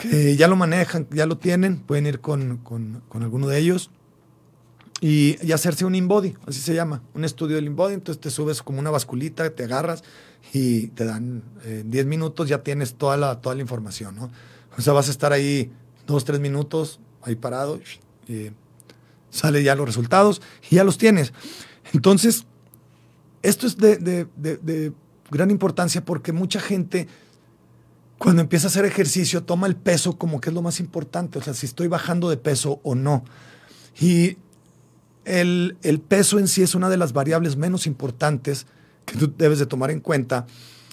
[0.00, 3.90] que ya lo manejan, ya lo tienen, pueden ir con, con, alguno de ellos
[5.00, 7.94] y, hacerse un InBody, así se llama, un estudio del InBody.
[7.94, 10.02] Entonces te subes como una basculita, te agarras
[10.52, 11.42] y te dan
[11.84, 14.30] 10 minutos, ya tienes toda la, toda la información, ¿no?
[14.76, 15.70] O sea, vas a estar ahí
[16.06, 17.80] dos, tres minutos ahí parado,
[18.28, 18.50] y
[19.30, 21.32] sale ya los resultados y ya los tienes.
[21.92, 22.46] Entonces,
[23.42, 24.26] esto es de,
[25.30, 27.08] gran importancia porque mucha gente
[28.20, 31.42] cuando empieza a hacer ejercicio toma el peso como que es lo más importante, o
[31.42, 33.24] sea, si estoy bajando de peso o no.
[33.98, 34.36] Y
[35.24, 38.66] el, el, peso en sí es una de las variables menos importantes
[39.06, 40.44] que tú debes de tomar en cuenta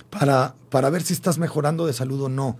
[0.10, 2.58] para, para ver si estás mejorando de salud o no.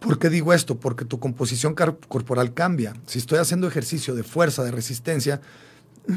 [0.00, 0.78] ¿Por qué digo esto?
[0.78, 2.92] Porque tu composición corporal cambia.
[3.06, 5.40] Si estoy haciendo ejercicio de fuerza, de resistencia,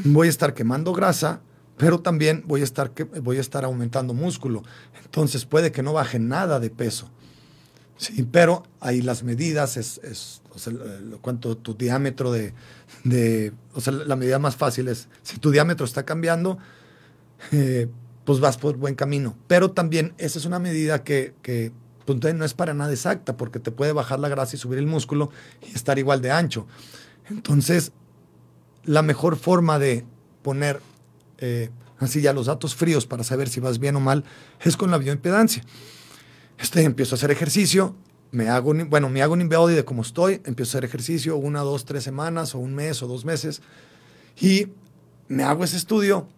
[0.04, 1.40] voy a estar quemando grasa,
[1.78, 4.62] pero también voy a estar, voy a estar aumentando músculo.
[5.02, 7.10] Entonces puede que no baje nada de peso.
[7.98, 10.72] Sí, pero ahí las medidas es, es o sea,
[11.20, 12.54] cuánto tu diámetro de,
[13.02, 16.58] de, o sea, la medida más fácil es, si tu diámetro está cambiando,
[17.50, 17.88] eh,
[18.24, 19.36] pues vas por buen camino.
[19.48, 21.72] Pero también esa es una medida que, que
[22.06, 24.86] pues, no es para nada exacta, porque te puede bajar la grasa y subir el
[24.86, 25.30] músculo
[25.68, 26.66] y estar igual de ancho.
[27.28, 27.92] Entonces,
[28.84, 30.06] la mejor forma de
[30.42, 30.80] poner
[31.38, 34.24] eh, así ya los datos fríos para saber si vas bien o mal
[34.60, 35.64] es con la bioimpedancia.
[36.58, 37.94] Este, empiezo a hacer ejercicio,
[38.30, 41.60] me hago, bueno, me hago un body de cómo estoy, empiezo a hacer ejercicio una,
[41.60, 43.62] dos, tres semanas o un mes o dos meses
[44.40, 44.68] y
[45.28, 46.28] me hago ese estudio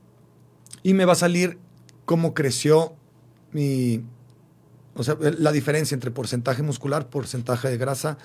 [0.83, 1.59] y me va a salir
[2.04, 2.94] cómo creció
[3.52, 4.04] mi,
[4.94, 8.18] o sea, la diferencia entre porcentaje muscular, porcentaje de grasa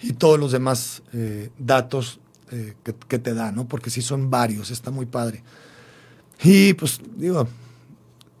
[0.00, 3.66] y todos los demás eh, datos eh, que, te da, ¿no?
[3.66, 5.42] Porque sí son varios, está muy padre.
[6.42, 7.48] Y pues digo,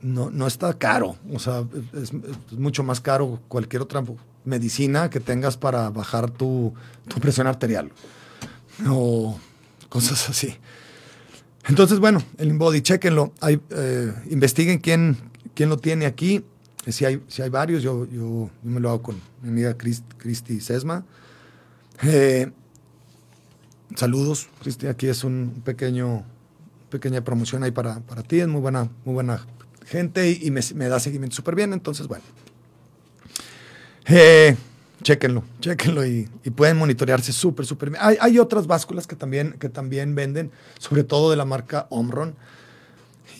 [0.02, 2.12] no, no está caro, o sea, es,
[2.52, 4.02] mucho más caro cualquier otra
[4.44, 6.74] medicina que tengas para bajar tu,
[7.08, 7.90] tu presión arterial
[8.88, 9.38] o
[9.88, 10.56] cosas así.
[11.68, 15.16] Entonces, bueno, el InBody, chequenlo, eh, investiguen quién,
[15.54, 16.44] quién lo tiene aquí.
[16.88, 21.04] Si hay, si hay varios, yo, yo, me lo hago con mi amiga Cristi Sesma.
[22.02, 22.50] Eh,
[23.94, 26.24] saludos, Cristi, aquí es un pequeño
[26.90, 29.46] pequeña promoción ahí para, para ti, es muy buena, muy buena
[29.84, 32.24] gente y, me, da seguimiento súper bien, entonces bueno.
[34.06, 34.56] Eh,
[35.02, 38.02] chéquenlo, chéquenlo y, pueden monitorearse súper, súper bien.
[38.02, 42.34] Hay, otras básculas que también, que también venden, sobre todo de la marca Omron,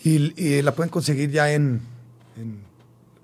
[0.03, 1.81] y, la pueden conseguir ya en,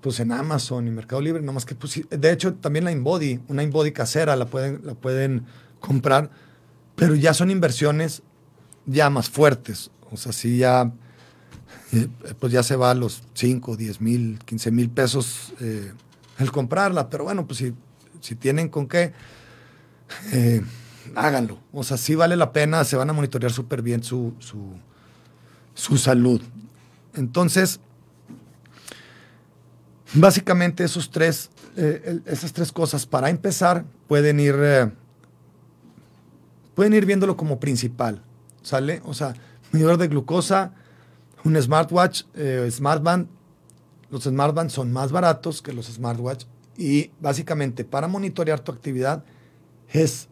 [0.00, 3.62] pues en Amazon y Mercado Libre, nomás que pues, de hecho también la InBody, una
[3.62, 5.44] InBody casera la pueden, la pueden
[5.80, 6.30] comprar,
[6.96, 8.22] pero ya son inversiones
[8.86, 9.90] ya más fuertes.
[10.10, 10.92] O sea, sí ya,
[11.92, 15.92] eh, pues ya se va a los 5, 10 mil, 15 mil pesos eh,
[16.38, 17.74] el comprarla, pero bueno, pues si,
[18.20, 19.12] si tienen con qué,
[20.32, 20.62] eh,
[21.16, 21.58] háganlo.
[21.72, 24.34] O sea, sí vale la pena, se van a monitorear súper bien su,
[25.74, 26.40] su, salud.
[27.14, 27.80] Entonces,
[30.14, 31.50] básicamente esos tres,
[32.24, 34.54] esas tres cosas, para empezar, pueden ir,
[36.76, 38.22] pueden ir viéndolo como principal,
[38.62, 39.02] ¿sale?
[39.04, 39.34] O sea,
[39.72, 40.72] medidor de glucosa,
[41.44, 43.28] un smartwatch, eh, smartband.
[44.10, 46.44] Los smartbands son más baratos que los smartwatch
[46.76, 49.24] y básicamente para monitorear tu actividad
[49.92, 50.28] es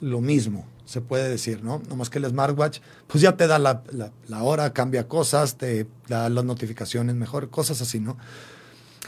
[0.00, 1.80] lo mismo, se puede decir, ¿no?
[1.88, 6.44] Nomás que el smartwatch pues ya te da la, hora, cambia cosas, te da las
[6.44, 8.16] notificaciones mejor, cosas así, ¿no?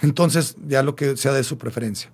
[0.02, 2.10] Entonces ya lo que sea de su preferencia.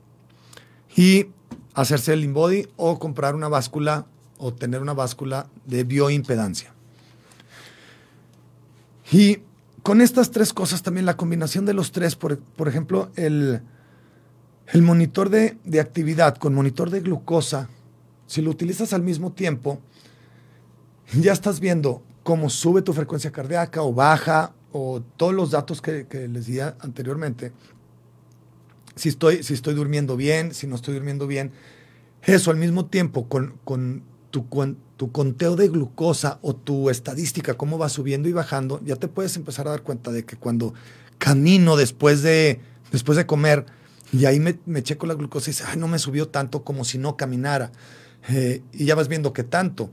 [0.96, 1.26] Y
[1.74, 4.06] hacerse el InBody o comprar una báscula
[4.38, 6.72] o tener una báscula de bioimpedancia.
[9.10, 9.38] Y
[9.82, 13.62] con estas tres cosas también, la combinación de los tres, por, ejemplo, el,
[14.68, 17.68] el monitor de, actividad con monitor de glucosa,
[18.26, 19.80] si lo utilizas al mismo tiempo,
[21.20, 26.06] ya estás viendo cómo sube tu frecuencia cardíaca o baja, o todos los datos que,
[26.28, 27.52] les di anteriormente.
[28.94, 31.50] Si estoy, si estoy durmiendo bien, si no estoy durmiendo bien.
[32.22, 34.46] Eso al mismo tiempo con, con tu,
[34.96, 39.36] tu conteo de glucosa o tu estadística, cómo va subiendo y bajando, ya te puedes
[39.36, 40.74] empezar a dar cuenta de que cuando
[41.18, 43.66] camino después de, después de comer,
[44.12, 46.98] y ahí me, checo la glucosa y dice, ay, no me subió tanto como si
[46.98, 47.70] no caminara.
[48.28, 49.90] Eh, y ya vas viendo que tanto.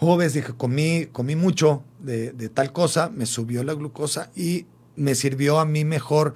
[0.00, 4.66] O ves, dije, comí, comí mucho de, tal cosa, me subió la glucosa y
[4.96, 6.34] me sirvió a mí mejor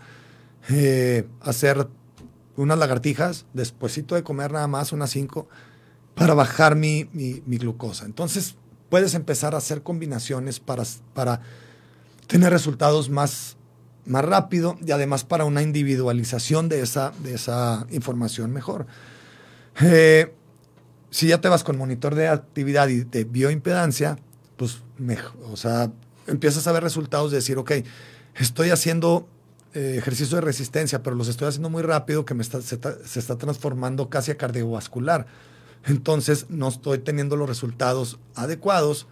[0.68, 1.88] eh, hacer
[2.56, 5.48] unas lagartijas, despuésito de comer nada más, unas cinco,
[6.16, 7.04] para bajar mi,
[7.46, 8.06] glucosa.
[8.06, 8.56] Entonces,
[8.88, 11.42] puedes empezar a hacer combinaciones para, para
[12.26, 13.58] tener resultados más,
[14.06, 18.86] más rápido y además para una individualización de esa, de esa información mejor.
[19.82, 20.32] Eh,
[21.10, 24.18] si ya te vas con monitor de actividad y de bioimpedancia,
[24.56, 24.82] pues
[25.50, 25.92] o sea,
[26.26, 27.72] empiezas a ver resultados de decir, ok,
[28.36, 29.28] estoy haciendo
[29.74, 33.36] eh, ejercicio de resistencia, pero los estoy haciendo muy rápido que me se, se, está
[33.36, 35.26] transformando casi a cardiovascular
[35.86, 39.06] entonces no estoy teniendo los resultados adecuados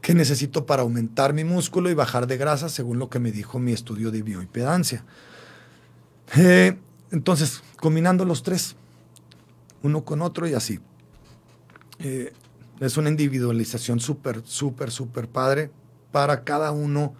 [0.00, 3.58] que necesito para aumentar mi músculo y bajar de grasa, según lo que me dijo
[3.58, 5.04] mi estudio de bioimpedancia.
[6.36, 6.76] Eh,
[7.12, 8.74] entonces, combinando los tres,
[9.82, 10.80] uno con otro y así.
[12.00, 12.32] Eh,
[12.80, 15.70] es una individualización súper, súper, súper padre
[16.10, 17.14] para cada uno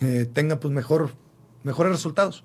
[0.00, 1.10] eh, tenga pues mejor,
[1.64, 2.44] mejores resultados.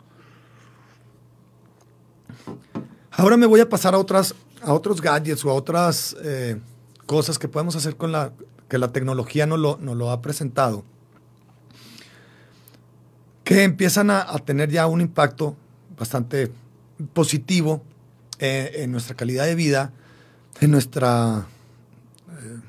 [3.12, 6.60] Ahora me voy a pasar a otras a otros gadgets o a otras eh,
[7.06, 8.34] cosas que podemos hacer con la
[8.69, 10.86] que la tecnología no lo, lo ha presentado,
[13.43, 15.58] que empiezan a, tener ya un impacto
[15.97, 16.54] bastante
[17.12, 17.84] positivo
[18.39, 19.91] eh, en nuestra calidad de vida,
[20.62, 21.47] en nuestra,
[22.30, 22.60] eh,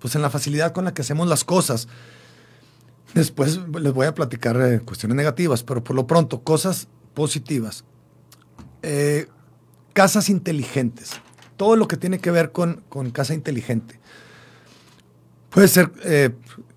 [0.00, 1.86] pues en la facilidad con la que hacemos las cosas.
[3.14, 7.84] Después les voy a platicar eh, cuestiones negativas, pero por lo pronto, cosas positivas.
[8.82, 9.28] Eh,
[9.98, 11.10] casas inteligentes.
[11.56, 13.98] Todo lo que tiene que ver con, casa inteligente.
[15.50, 16.30] Puede ser, eh,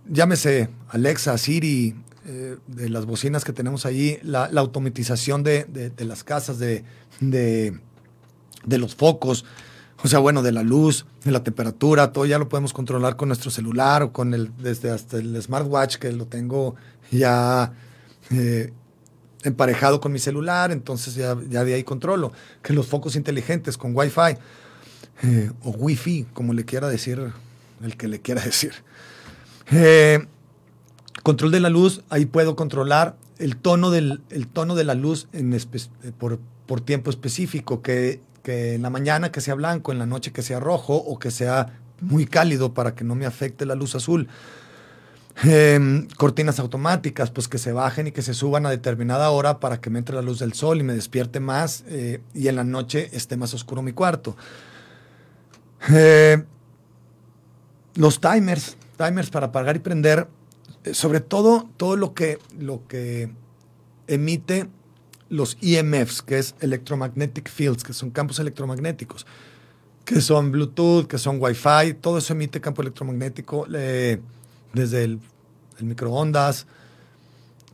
[0.10, 6.84] llámese Alexa, Siri, de las bocinas que tenemos allí, la, automatización de, las casas, de,
[7.20, 9.46] de, los focos,
[10.04, 13.28] o sea, bueno, de la luz, de la temperatura, todo ya lo podemos controlar con
[13.28, 16.74] nuestro celular o con el, desde hasta el smartwatch que lo tengo
[17.12, 17.72] ya
[18.32, 18.74] eh,
[19.44, 22.32] emparejado con mi celular, entonces ya, ya, de ahí controlo.
[22.62, 24.38] Que los focos inteligentes con Wi-Fi
[25.24, 27.32] eh, o Wi-Fi, como le quiera decir
[27.84, 28.74] el que le quiera decir.
[29.72, 30.26] Eh,
[31.24, 35.28] control de la luz, ahí puedo controlar el tono, del, el tono de la luz
[35.34, 35.58] en
[36.18, 40.32] por, por tiempo específico, que que en la mañana que sea blanco, en la noche
[40.32, 43.96] que sea rojo o que sea muy cálido para que no me afecte la luz
[43.96, 44.28] azul.
[45.44, 49.80] Em, cortinas automáticas, pues que se bajen y que se suban a determinada hora para
[49.80, 52.64] que me entre la luz del sol y me despierte más eh, y en la
[52.64, 54.36] noche esté más oscuro mi cuarto.
[55.90, 56.44] Eh,
[57.96, 60.28] los timers, timers para apagar y prender,
[60.84, 63.32] eh, sobre todo todo lo que, lo que
[64.08, 64.68] emite
[65.30, 69.26] los EMFs, que es Electromagnetic Fields, que son campos electromagnéticos,
[70.04, 73.66] que son Bluetooth, que son Wi-Fi, todo eso emite campo electromagnético
[74.74, 75.20] desde el,
[75.80, 76.68] microondas,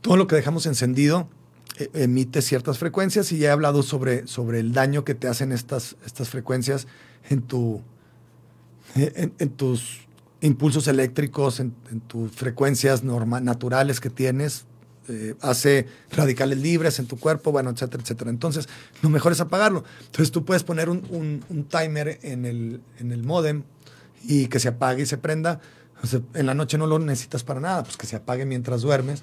[0.00, 1.28] todo lo que dejamos encendido
[1.76, 5.52] e, emite ciertas frecuencias y ya he hablado sobre, sobre el daño que te hacen
[5.52, 6.86] estas, estas frecuencias
[7.28, 7.82] en, tu,
[8.94, 10.06] en, tus
[10.40, 11.72] impulsos eléctricos, en,
[12.06, 14.64] tus frecuencias naturales que tienes,
[15.10, 18.30] eh, hace radicales libres en tu cuerpo, bueno, etcétera, etcétera.
[18.30, 18.68] Entonces,
[19.02, 19.84] lo mejor es apagarlo.
[20.00, 23.62] Entonces, tú puedes poner un, timer en el, en el modem
[24.22, 25.60] y que se apague y se prenda.
[26.34, 29.22] En la noche no lo necesitas para nada, pues que se apague mientras duermes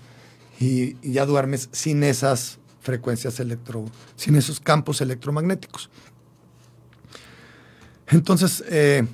[0.59, 3.85] y, ya duermes sin esas frecuencias electro,
[4.15, 5.89] sin esos campos electromagnéticos.
[8.07, 9.07] Entonces, eh,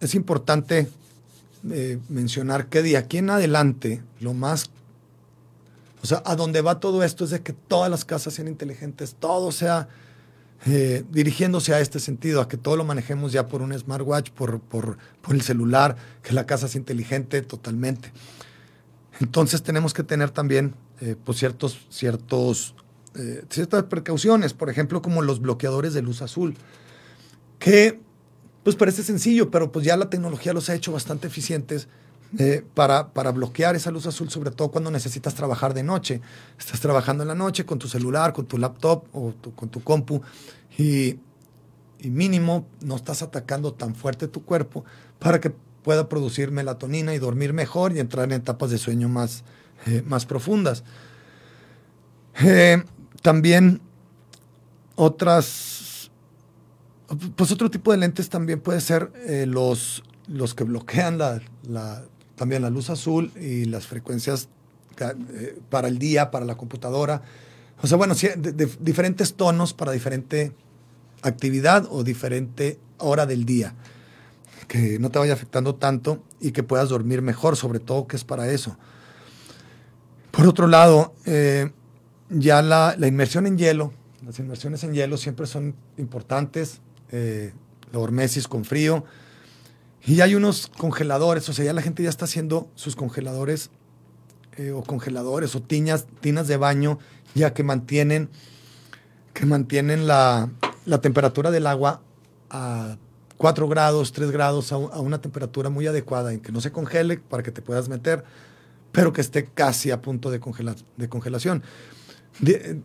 [0.00, 0.88] es importante
[1.70, 4.70] eh, mencionar que de aquí en adelante, lo más
[6.04, 9.16] o sea, a donde va todo esto es de que todas las casas sean inteligentes,
[9.18, 9.88] todo sea
[10.66, 14.60] eh, dirigiéndose a este sentido, a que todo lo manejemos ya por un smartwatch, por,
[14.60, 18.12] por, por el celular, que la casa sea inteligente totalmente.
[19.20, 22.74] Entonces tenemos que tener también eh, pues ciertos, ciertos,
[23.14, 26.54] eh, ciertas precauciones, por ejemplo, como los bloqueadores de luz azul,
[27.58, 28.00] que
[28.62, 31.88] pues parece sencillo, pero pues ya la tecnología los ha hecho bastante eficientes
[32.36, 36.20] eh, para, para, bloquear esa luz azul, sobre todo cuando necesitas trabajar de noche.
[36.58, 40.20] Estás trabajando en la noche con tu celular, con tu laptop o con tu compu
[40.78, 41.20] y,
[42.02, 44.84] mínimo no estás atacando tan fuerte tu cuerpo
[45.18, 49.42] para que pueda producir melatonina y dormir mejor y entrar en etapas de sueño más,
[49.86, 50.84] eh, más profundas.
[52.42, 52.82] Eh,
[53.22, 53.80] también
[54.96, 56.10] otras,
[57.36, 59.10] pues otro tipo de lentes también puede ser
[59.46, 61.40] los, los que bloquean la,
[62.36, 64.48] también la luz azul y las frecuencias
[65.00, 67.22] eh, para el día, para la computadora.
[67.82, 68.14] O sea, bueno,
[68.80, 70.52] diferentes tonos para diferente
[71.22, 73.74] actividad o diferente hora del día.
[74.68, 78.24] Que no te vaya afectando tanto y que puedas dormir mejor, sobre todo que es
[78.24, 78.76] para eso.
[80.30, 81.70] Por otro lado, eh,
[82.30, 83.92] ya la, inmersión en hielo,
[84.24, 86.80] las inmersiones en hielo siempre son importantes.
[87.12, 87.52] Eh,
[87.92, 89.04] la hormesis con frío,
[90.06, 93.70] y hay unos congeladores, o sea, ya la gente ya está haciendo sus congeladores
[94.56, 96.98] eh, o congeladores o tinas, tinas de baño
[97.34, 98.28] ya que mantienen,
[99.32, 100.50] que mantienen la,
[101.00, 102.02] temperatura del agua
[102.50, 102.98] a
[103.38, 107.42] 4 grados, 3 grados, a, una temperatura muy adecuada, en que no se congele para
[107.42, 108.24] que te puedas meter,
[108.92, 110.38] pero que esté casi a punto de,
[110.96, 111.62] de congelación.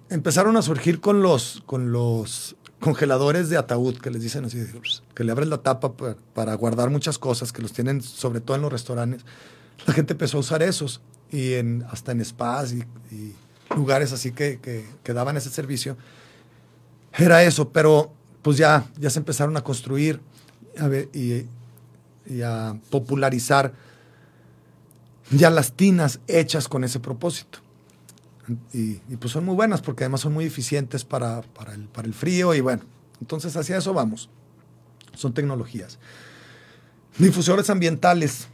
[0.10, 4.66] empezaron a surgir con los, con los congeladores de ataúd, que les dicen así,
[5.14, 5.94] que le abres la tapa
[6.34, 9.26] para, guardar muchas cosas, que los tienen sobre todo en los restaurantes.
[9.86, 11.02] La gente empezó a usar esos
[11.32, 12.84] y en, hasta en spas y,
[13.76, 15.98] lugares así que, que, daban ese servicio.
[17.14, 18.12] Era eso, pero
[18.42, 20.22] pues ya, ya se empezaron a construir
[21.14, 21.46] y,
[22.26, 23.74] y a popularizar
[25.32, 27.60] ya las tinas hechas con ese propósito.
[28.74, 32.14] Y, pues son muy buenas porque además son muy eficientes para, para, el, para el
[32.14, 32.84] frío y bueno,
[33.22, 34.30] entonces hacia eso vamos.
[35.16, 36.00] Son tecnologías.
[37.18, 38.48] Difusores ambientales.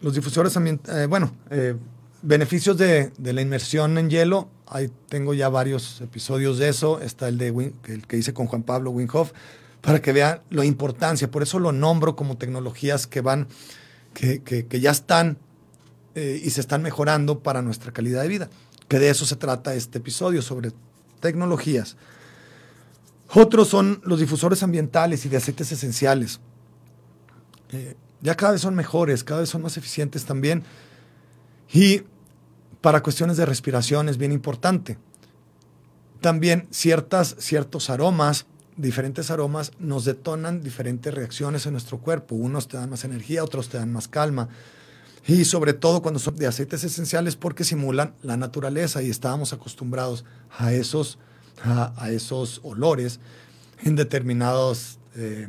[0.00, 1.74] Los difusores ambientales, eh, bueno, eh,
[2.22, 4.48] beneficios de, la inmersión en hielo.
[4.66, 7.00] Ahí tengo ya varios episodios de eso.
[7.00, 9.32] Está el, de el que hice con Juan Pablo Winhoff,
[9.80, 11.30] para que vean la importancia.
[11.30, 13.48] Por eso lo nombro como tecnologías que van,
[14.12, 15.38] que, que, que ya están
[16.14, 18.50] eh, y se están mejorando para nuestra calidad de vida.
[18.98, 20.72] De eso se trata este episodio sobre
[21.20, 21.96] tecnologías.
[23.32, 26.40] Otros son los difusores ambientales y de aceites esenciales.
[27.72, 30.62] Eh, ya cada vez son mejores, cada vez son más eficientes también.
[31.72, 32.02] Y
[32.80, 34.98] para cuestiones de respiración es bien importante.
[36.20, 42.36] También ciertas, ciertos aromas, diferentes aromas, nos detonan diferentes reacciones en nuestro cuerpo.
[42.36, 44.48] Unos te dan más energía, otros te dan más calma.
[45.26, 50.24] Y sobre todo cuando son de aceites esenciales porque simulan la naturaleza y estábamos acostumbrados
[50.58, 51.18] a esos,
[51.62, 53.20] a, esos olores
[53.82, 55.48] en determinadas eh,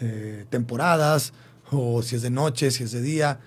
[0.00, 1.34] eh, temporadas
[1.70, 3.40] o si es de noche, si es de día.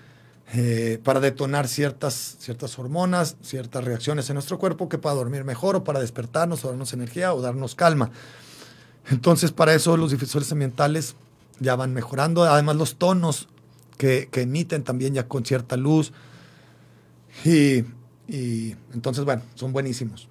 [0.52, 5.76] Eh, para detonar ciertas, ciertas hormonas, ciertas reacciones en nuestro cuerpo que para dormir mejor
[5.76, 8.10] o para despertarnos o darnos energía o darnos calma.
[9.10, 11.14] Entonces, para eso los difusores ambientales
[11.60, 12.44] ya van mejorando.
[12.44, 13.48] Además, los tonos
[14.00, 16.12] que, emiten también ya con cierta luz.
[17.44, 17.84] Y,
[18.26, 20.28] y entonces, bueno, son buenísimos.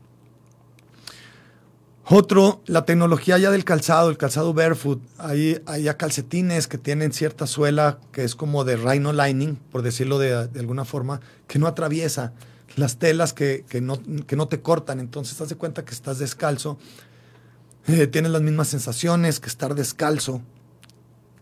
[2.12, 5.00] Otro, la tecnología ya del calzado, el calzado barefoot.
[5.20, 9.84] Hay, hay ya calcetines que tienen cierta suela que es como de rhino lining, por
[9.84, 12.34] decirlo de, alguna forma, que no atraviesa
[12.76, 15.00] las telas que, no, no, te cortan.
[15.00, 16.80] Entonces, te das cuenta que estás descalzo.
[17.88, 20.42] Eh, tienes las mismas sensaciones que estar descalzo.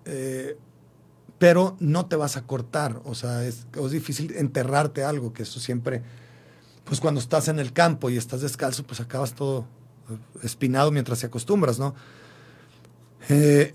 [0.04, 0.58] Eh,
[1.38, 3.02] pero no te vas a cortar.
[3.06, 6.02] O sea, es, es difícil enterrarte algo, que eso siempre,
[6.84, 9.68] pues cuando estás en el campo y estás descalzo, pues acabas todo
[10.42, 11.96] espinado mientras te acostumbras, ¿no?
[13.30, 13.74] Eh,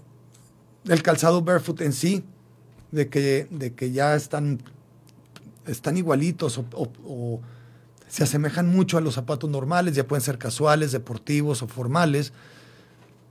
[0.89, 2.25] el calzado barefoot en sí,
[2.91, 4.63] de que, de que ya están,
[5.67, 7.41] están igualitos o,
[8.09, 12.35] se asemejan mucho a los zapatos normales, ya pueden ser casuales, deportivos o formales,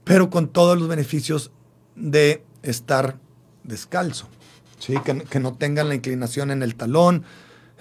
[0.02, 1.52] pero con todos los beneficios
[1.94, 3.18] de estar
[3.64, 4.28] descalzo,
[4.78, 4.94] ¿sí?
[5.04, 7.24] que, no tengan la inclinación en el talón,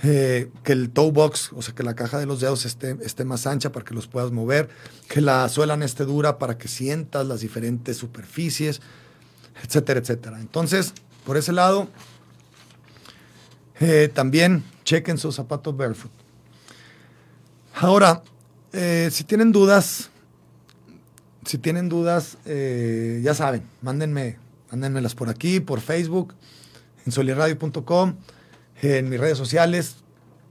[0.04, 3.24] eh, que el toe box, o sea, que la caja de los dedos esté, esté
[3.24, 4.70] más ancha para que los puedas mover,
[5.08, 8.82] que la suela no esté dura para que sientas las diferentes superficies,
[9.64, 10.40] etcétera, etcétera.
[10.40, 11.88] Entonces, por ese lado,
[13.80, 16.12] eh, también chequen sus zapatos barefoot.
[17.76, 18.24] Ahora,
[18.74, 20.10] eh, si tienen dudas,
[21.46, 24.38] si tienen dudas, ya saben, mándenme,
[24.72, 26.34] mándenmelas por aquí, por Facebook,
[27.06, 28.16] en soliradio.com
[28.82, 29.98] en mis redes sociales,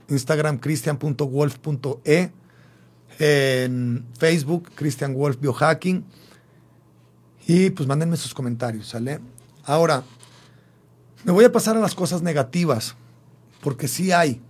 [0.07, 2.31] Instagram cristian.wolf.e,
[3.19, 6.05] en Facebook Cristian Wolf Biohacking
[7.47, 9.19] y pues mándenme sus comentarios, ¿sale?
[9.65, 10.03] Ahora,
[11.23, 12.95] me voy a pasar a las cosas negativas,
[13.61, 14.41] porque sí hay.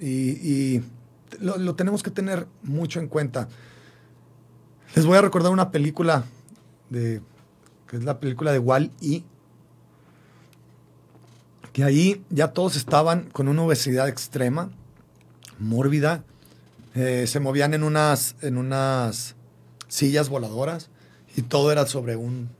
[0.00, 0.82] Y,
[1.40, 3.48] lo, tenemos que tener mucho en cuenta.
[4.94, 6.24] Les voy a recordar una película
[6.90, 7.20] de
[7.88, 9.24] que es la película de Wall-E,
[11.72, 14.70] que ahí ya todos estaban con una obesidad extrema,
[15.58, 16.24] mórbida,
[16.94, 19.36] eh, se movían en unas, en unas
[19.88, 20.90] sillas voladoras
[21.36, 22.50] y todo era sobre un,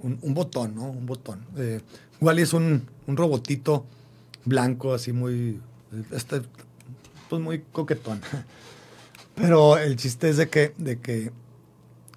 [0.00, 0.84] un, botón, ¿no?
[0.84, 1.44] Un botón.
[1.56, 1.80] Eh,
[2.36, 3.84] es un, un, robotito
[4.44, 5.60] blanco, así muy,
[6.12, 6.42] este,
[7.28, 8.20] pues muy coquetón.
[9.34, 11.32] Pero el chiste es de que, de que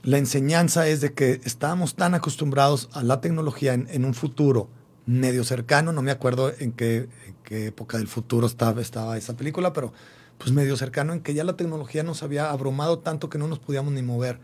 [0.06, 4.70] la enseñanza es de que estábamos tan acostumbrados a la tecnología en, un futuro
[5.08, 7.10] medio cercano, no me acuerdo en qué,
[7.50, 9.94] época del futuro estaba, estaba esa película, pero
[10.38, 13.58] pues medio cercano en que ya la tecnología nos había abrumado tanto que no nos
[13.58, 14.40] podíamos ni mover.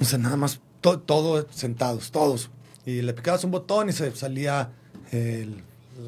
[0.00, 2.50] O sea, nada más todo sentados, todos.
[2.84, 4.72] Y le picabas un botón y se salía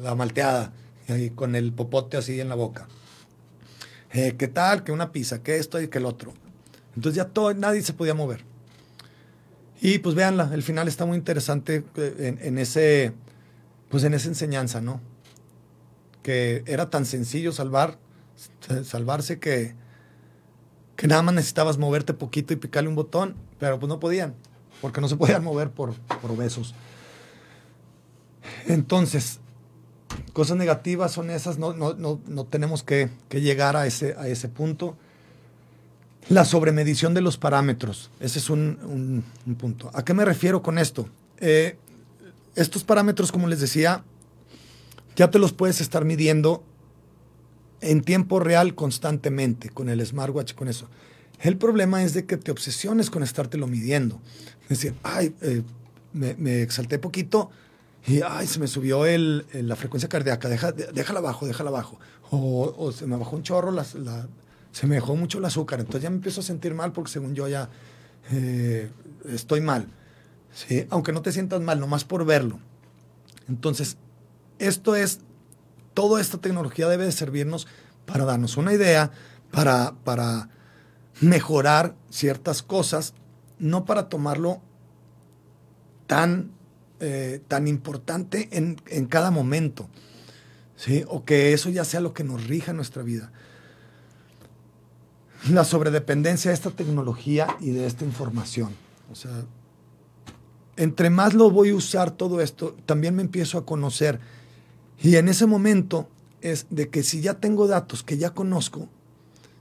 [0.03, 0.73] la malteada
[1.07, 2.89] y con el popote así en la boca.
[4.11, 4.83] Eh, ¿Qué tal?
[4.83, 6.33] Que una pizza, que esto y que el otro.
[6.99, 8.43] Entonces ya todo, nadie se podía mover.
[9.79, 13.13] Y pues véanla, el final está muy interesante eh, en, ese,
[13.87, 14.99] pues en esa enseñanza, ¿no?
[16.23, 17.97] Que era tan sencillo salvar,
[18.83, 19.75] salvarse que,
[20.97, 24.35] que nada más necesitabas moverte poquito y picarle un botón, pero pues no podían,
[24.81, 26.75] porque no se podían mover por, por obesos.
[28.67, 29.39] Entonces,
[30.33, 34.27] cosas negativas son esas, no, no, no, no tenemos que, que, llegar a ese, a
[34.27, 34.97] ese punto.
[36.27, 39.23] La sobremedición de los parámetros, ese es un,
[39.57, 39.89] punto.
[39.93, 41.09] ¿A qué me refiero con esto?
[41.39, 41.77] Eh,
[42.55, 44.03] estos parámetros, como les decía,
[45.15, 46.63] ya te los puedes estar midiendo
[47.81, 50.87] en tiempo real constantemente con el smartwatch, con eso.
[51.41, 54.19] El problema es de que te obsesiones con estártelo midiendo.
[54.63, 55.63] Es decir, ay, eh,
[56.13, 57.49] me, exalté poquito
[58.05, 61.99] y ay, se me subió la frecuencia cardíaca, Deja, déjala abajo, déjala abajo.
[62.31, 63.83] O, se me bajó un chorro la,
[64.71, 67.35] se me dejó mucho el azúcar, entonces ya me empiezo a sentir mal porque según
[67.35, 67.69] yo ya
[68.31, 68.89] eh,
[69.27, 69.87] estoy mal.
[70.53, 70.85] ¿sí?
[70.89, 72.59] Aunque no te sientas mal, nomás por verlo.
[73.47, 73.97] Entonces,
[74.59, 75.19] esto es
[75.93, 77.67] toda esta tecnología debe de servirnos
[78.05, 79.11] para darnos una idea,
[79.51, 80.49] para, para
[81.21, 83.13] mejorar ciertas cosas,
[83.57, 84.61] no para tomarlo
[86.07, 86.51] tan,
[86.99, 89.89] eh, tan importante en, en, cada momento,
[90.75, 91.03] ¿sí?
[91.07, 93.31] o que eso ya sea lo que nos rija nuestra vida.
[95.47, 98.71] La sobredependencia de esta tecnología y de esta información.
[99.11, 99.31] O sea,
[100.75, 104.19] entre más lo voy a usar todo esto, también me empiezo a conocer.
[105.01, 106.09] Y en ese momento
[106.41, 108.89] es de que si ya tengo datos que ya conozco,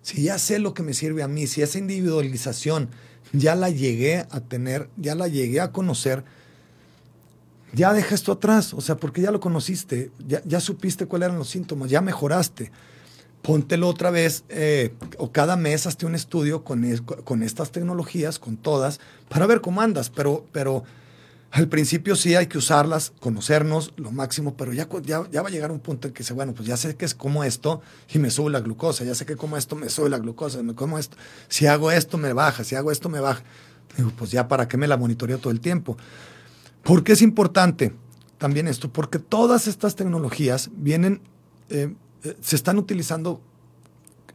[0.02, 2.88] si ya sé lo que me sirve a mí, si esa individualización
[3.32, 6.24] ya la llegué a tener, ya la llegué a conocer,
[7.72, 11.50] ya deja esto atrás, o sea, porque ya lo conociste, ya, supiste cuáles eran los
[11.50, 12.70] síntomas, ya mejoraste.
[13.42, 16.84] Póntelo otra vez, eh, o cada mes hazte un estudio con,
[17.24, 20.84] con estas tecnologías, con todas, para ver cómo andas, pero, pero
[21.50, 25.72] al principio sí hay que usarlas, conocernos lo máximo, pero ya, ya, va a llegar
[25.72, 27.80] un punto en que dice, bueno, pues ya sé que es como esto
[28.12, 30.74] y me sube la glucosa, ya sé que como esto me sube la glucosa, me
[30.74, 31.16] como esto,
[31.48, 33.42] si hago esto me baja, si hago esto me baja.
[33.96, 35.96] Digo, pues ya para qué me la monitoreo todo el tiempo.
[36.82, 37.94] ¿Por qué es importante
[38.36, 38.92] también esto?
[38.92, 41.22] Porque todas estas tecnologías vienen,
[41.70, 43.40] eh, eh, se están utilizando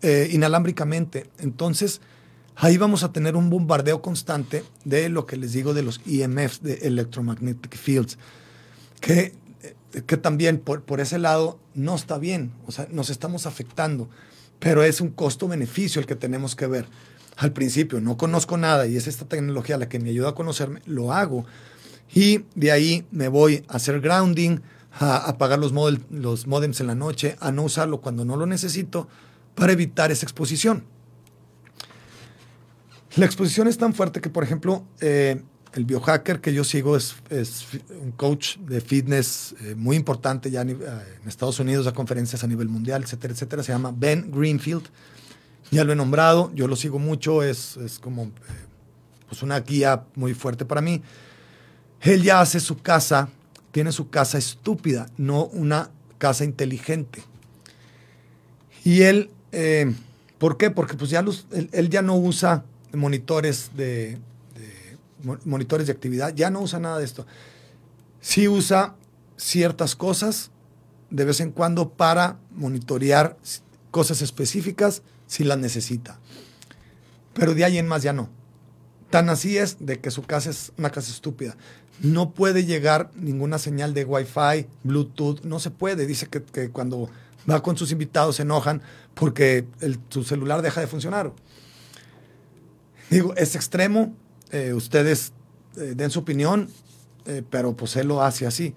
[0.02, 1.30] eh, inalámbricamente.
[1.40, 2.02] Entonces,
[2.56, 6.62] ahí vamos a tener un bombardeo constante de lo que les digo de los EMFs,
[6.62, 8.18] de Electromagnetic Fields,
[9.00, 9.34] que,
[10.06, 14.10] que también por, por ese lado no está bien, o sea, nos estamos afectando,
[14.60, 16.86] pero es un costo-beneficio el que tenemos que ver.
[17.38, 20.82] Al principio no conozco nada y es esta tecnología la que me ayuda a conocerme,
[20.86, 21.46] lo hago.
[22.14, 24.60] Y de ahí me voy a hacer grounding,
[25.00, 25.74] a apagar los,
[26.12, 29.08] los modems en la noche, a no usarlo cuando no lo necesito
[29.56, 30.86] para evitar esa exposición.
[33.16, 35.42] La exposición es tan fuerte que, por ejemplo, eh,
[35.74, 37.16] el biohacker que yo sigo es,
[38.02, 40.80] un coach de fitness eh, muy importante ya en,
[41.28, 43.64] Estados Unidos, a conferencias a nivel mundial, etcétera, etcétera.
[43.64, 44.84] Se llama Ben Greenfield.
[45.72, 48.30] Ya lo he nombrado, yo lo sigo mucho, es, como eh,
[49.28, 51.02] pues una guía muy fuerte para mí.
[52.02, 53.30] Él ya hace su casa,
[53.74, 57.24] tiene su casa estúpida, no una casa inteligente.
[58.86, 59.32] Y él,
[60.38, 60.70] ¿por qué?
[60.70, 61.26] Porque pues ya
[61.72, 64.20] él ya no usa monitores de,
[65.44, 67.26] monitores de actividad, ya no usa nada de esto.
[68.22, 68.94] Sí usa
[69.38, 70.52] ciertas cosas
[71.10, 73.38] de vez en cuando para monitorear
[73.90, 76.20] cosas específicas si las necesita.
[77.34, 78.30] Pero de ahí en más ya no.
[79.14, 81.56] Tan así es de que su casa es una casa estúpida.
[82.02, 86.08] No puede llegar ninguna señal de Wi-Fi, Bluetooth, no se puede.
[86.08, 87.12] Dice que, cuando
[87.48, 88.82] va con sus invitados se enojan
[89.14, 89.68] porque
[90.10, 91.32] su celular deja de funcionar.
[93.12, 94.16] Digo, es extremo,
[94.50, 95.32] eh, ustedes
[95.78, 96.70] eh, den su opinión,
[97.28, 98.74] eh, pero pues él lo hace así.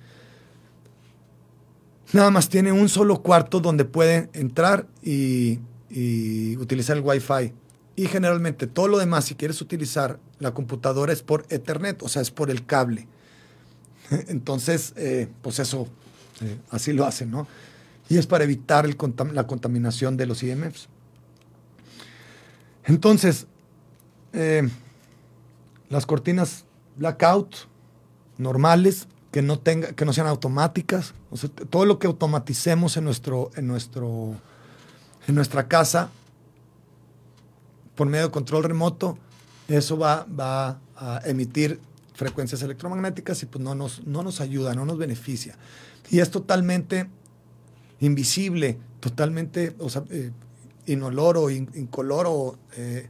[2.13, 7.55] Nada más tiene un solo cuarto donde puede entrar y, y utilizar el Wi-Fi.
[7.97, 12.23] Y generalmente todo lo demás, si quieres utilizar la computadora, es por Ethernet, o sea,
[12.23, 13.09] es por el cable.
[14.29, 14.95] Entonces,
[15.41, 15.89] pues eso,
[16.71, 17.49] así lo hacen, ¿no?
[18.09, 18.87] Y es para evitar
[19.33, 20.89] la contaminación de los IMFs.
[22.85, 23.47] Entonces,
[24.33, 24.69] eh,
[25.89, 26.65] las cortinas
[26.97, 27.55] blackout
[28.39, 31.15] normales, que no, tenga, que no sean automáticas.
[31.69, 34.35] todo lo que automaticemos en, nuestro, en, nuestro,
[35.27, 36.11] en nuestra casa
[37.97, 39.19] por medio de control remoto,
[39.69, 41.81] eso va, va a emitir
[42.15, 45.57] frecuencias electromagnéticas y pues no nos, no nos ayuda, no nos beneficia.
[46.11, 47.09] Y es totalmente
[48.01, 50.31] invisible, totalmente o sea, eh,
[50.87, 53.09] inoloro, incoloro, eh,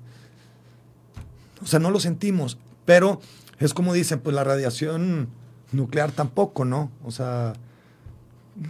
[1.63, 3.21] o sea, no lo sentimos, pero
[3.59, 5.29] es como dicen, pues la radiación
[5.73, 6.91] nuclear tampoco, ¿no?
[7.05, 7.55] O sea,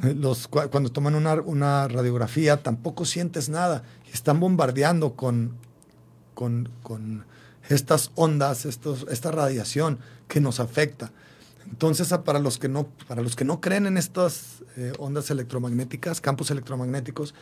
[0.02, 3.84] los, cuando toman una, radiografía tampoco sientes nada.
[4.12, 5.56] Están bombardeando con,
[6.36, 7.24] con,
[7.68, 11.10] estas ondas, estos, esta radiación que nos afecta.
[11.68, 16.20] Entonces, para los que no, para los que no creen en estas eh, ondas electromagnéticas,
[16.20, 17.34] campos electromagnéticos,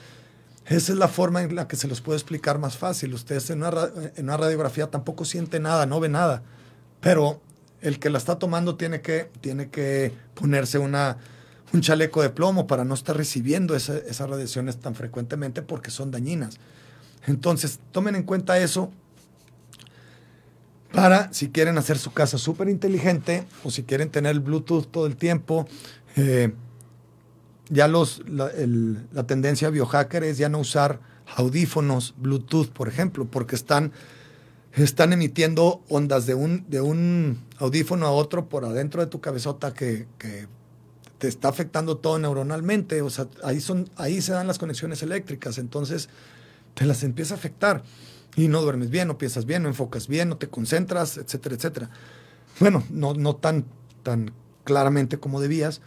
[0.67, 3.13] esa es la forma en la que se los puedo explicar más fácil.
[3.13, 6.43] Ustedes en una, radiografía tampoco siente nada, no ve nada,
[7.03, 7.43] pero
[7.83, 11.19] el que la está tomando tiene que, tiene que ponerse una,
[11.75, 16.59] un chaleco de plomo para no estar recibiendo esas radiaciones tan frecuentemente porque son dañinas.
[17.27, 18.91] Entonces, tomen en cuenta eso
[20.95, 25.07] para si quieren hacer su casa súper inteligente o si quieren tener el Bluetooth todo
[25.07, 25.66] el tiempo.
[26.16, 26.53] Eh,
[27.68, 31.01] ya los, la, tendencia biohacker es ya no usar
[31.37, 33.93] audífonos Bluetooth, por ejemplo, porque están,
[34.75, 39.72] están emitiendo ondas de un, de un audífono a otro por adentro de tu cabezota
[39.75, 40.07] que,
[41.18, 45.59] te está afectando todo neuronalmente, o sea, ahí, son, ahí se dan las conexiones eléctricas,
[45.59, 46.11] entonces
[46.75, 47.83] te las empieza a afectar
[48.37, 51.91] y no duermes bien, no piensas bien, no enfocas bien, no te concentras, etcétera, etcétera.
[52.61, 53.64] Bueno, no, no tan,
[54.03, 54.33] tan
[54.64, 55.81] claramente como debías.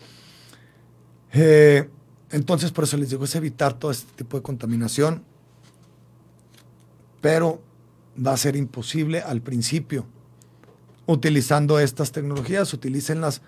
[1.34, 1.90] Eh,
[2.32, 5.24] entonces, por eso les digo, es evitar todo este tipo de contaminación,
[7.22, 7.62] pero
[8.26, 10.06] va a ser imposible al principio.
[11.06, 13.42] Utilizando estas tecnologías, utilícenlas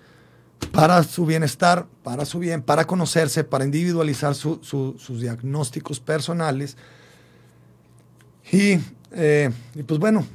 [0.72, 6.76] para su bienestar, para su bien, para conocerse, para individualizar sus diagnósticos personales.
[8.52, 8.78] Y,
[9.12, 10.26] eh, y, pues bueno,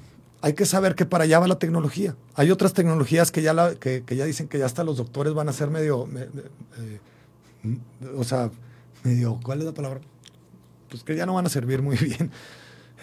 [0.41, 2.15] hay que saber que para allá va la tecnología.
[2.35, 5.49] Hay otras tecnologías que ya, la, que, ya dicen que ya hasta los doctores van
[5.49, 6.07] a ser medio...
[6.13, 6.99] eh,
[8.15, 8.51] o sea,
[9.03, 10.01] medio, ¿cuál es la palabra?
[10.89, 12.31] Pues que ya no van a servir muy bien.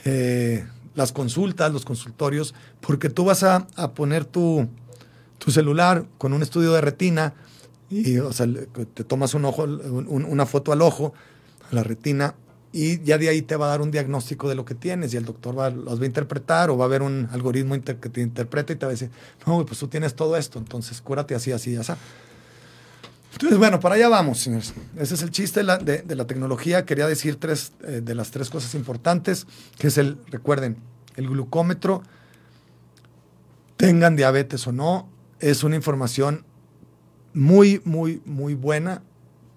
[0.05, 4.69] Eh, las consultas, los consultorios, porque tú vas a, a poner tu,
[5.39, 7.35] tu, celular con un estudio de retina
[7.89, 8.47] y o sea,
[8.95, 11.15] te tomas un ojo, un, una foto al ojo,
[11.71, 12.35] a la retina,
[12.73, 15.19] y ya de ahí te va a dar un diagnóstico de lo que tienes y
[15.19, 18.21] el doctor va, los va a interpretar o va a haber un algoritmo que te
[18.23, 19.11] interpreta y te va a decir,
[19.47, 21.93] no, pues tú tienes todo esto, entonces cúrate así, así, así.
[23.33, 24.75] Entonces, bueno, para allá vamos, señores.
[24.97, 26.85] Ese es el chiste de la, de la tecnología.
[26.85, 29.47] Quería decir tres eh, de las tres cosas importantes,
[29.79, 30.77] que es el, recuerden,
[31.17, 32.03] el glucómetro,
[33.77, 35.09] tengan diabetes o no,
[35.41, 36.45] es una información
[37.35, 39.03] muy, muy, muy buena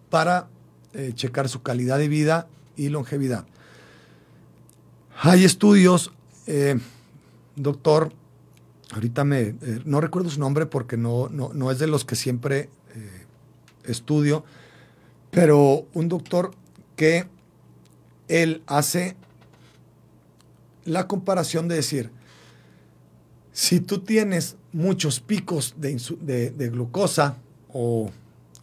[0.09, 0.47] para
[0.93, 3.45] eh, checar su calidad de vida y longevidad.
[5.21, 6.11] Hay estudios,
[6.47, 6.77] eh,
[7.55, 8.11] doctor,
[8.91, 9.55] ahorita me, eh,
[9.85, 12.69] no recuerdo su nombre porque no, no, no es de los que siempre
[13.83, 14.43] estudio,
[15.31, 16.51] pero un doctor
[16.95, 17.27] que
[18.27, 19.15] él hace
[20.85, 22.11] la comparación de decir,
[23.51, 27.37] si tú tienes muchos picos de glucosa
[27.71, 28.11] o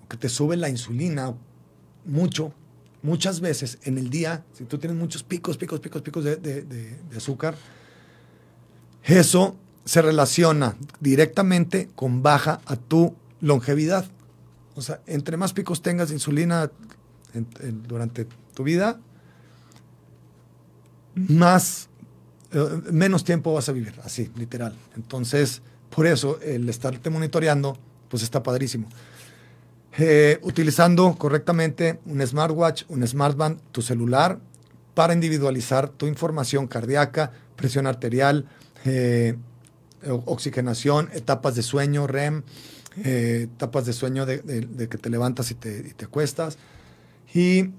[0.09, 1.35] que te sube la insulina
[2.05, 2.53] mucho,
[3.03, 6.99] muchas veces en el día, si tú tienes muchos picos, picos, picos, picos de, de,
[7.17, 7.57] azúcar,
[9.05, 14.07] eso se relaciona directamente con baja a tu longevidad.
[14.75, 16.71] O sea, entre más picos tengas de insulina
[17.89, 19.01] durante tu vida,
[21.15, 21.89] más,
[22.53, 24.75] eh, menos tiempo vas a vivir, así, literal.
[24.97, 27.77] Entonces, por eso, el estarte monitoreando,
[28.09, 28.89] pues está padrísimo.
[29.99, 34.39] Eh, utilizando correctamente un smartwatch, un smartband, tu celular,
[34.95, 38.47] para individualizar tu información cardíaca, presión arterial,
[38.85, 39.37] eh,
[40.25, 42.43] oxigenación, etapas de sueño, REM,
[43.05, 46.57] eh, etapas de sueño de, que te levantas y te, y te acuestas.
[47.35, 47.71] Y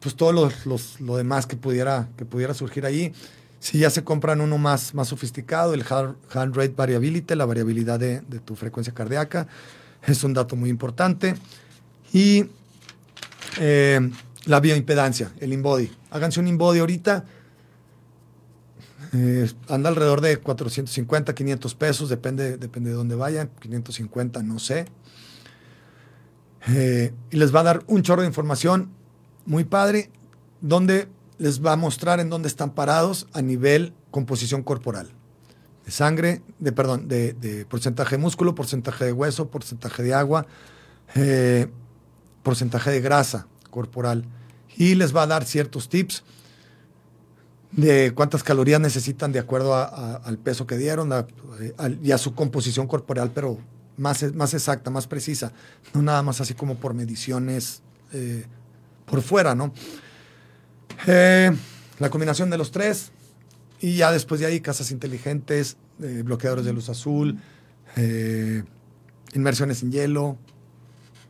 [0.00, 3.12] pues todo lo, los, lo demás que pudiera, que pudiera surgir ahí.
[3.60, 8.20] Si ya se compran uno más, más sofisticado, el heart rate variability, la variabilidad de,
[8.20, 9.46] de, tu frecuencia cardíaca,
[10.06, 11.34] es un dato muy importante.
[12.12, 12.46] Y
[13.60, 14.10] eh,
[14.46, 15.90] la bioimpedancia, el InBody.
[16.10, 17.24] Háganse un InBody ahorita.
[19.12, 24.86] Eh, anda alrededor de 450, 500 pesos, depende, depende de dónde vayan, 550, no sé.
[26.68, 28.90] Eh, y les va a dar un chorro de información
[29.46, 30.10] muy padre,
[30.60, 35.10] donde les va a mostrar en dónde están parados a nivel composición corporal.
[35.84, 40.46] De sangre, de, perdón, de, de porcentaje de músculo, porcentaje de hueso, porcentaje de agua,
[41.14, 41.68] eh,
[42.42, 44.24] porcentaje de grasa corporal.
[44.76, 46.24] Y les va a dar ciertos tips
[47.72, 51.10] de cuántas calorías necesitan de acuerdo a, al peso que dieron
[52.02, 53.58] y a su composición corporal, pero
[53.96, 55.52] más, más exacta, más precisa.
[55.92, 57.82] No nada más así como por mediciones
[58.12, 58.46] eh,
[59.06, 59.72] por fuera, ¿no?
[61.06, 61.50] Eh,
[61.98, 63.10] la combinación de los tres
[63.80, 67.38] y ya después de ahí casas inteligentes, eh, bloqueadores de luz azul,
[67.96, 68.64] eh,
[69.34, 70.36] inmersiones en hielo,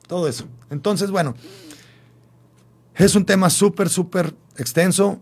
[0.06, 0.46] todo eso.
[0.70, 1.34] Entonces, bueno,
[2.94, 5.20] es un tema súper, súper extenso.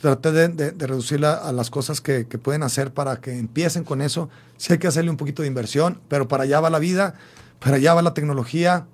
[0.00, 4.00] Traté de, de, reducirla a las cosas que, que, pueden hacer para que empiecen con
[4.00, 4.30] eso.
[4.56, 7.14] Sí hay que hacerle un poquito de inversión, pero para allá va la vida,
[7.58, 8.86] para allá va la tecnología.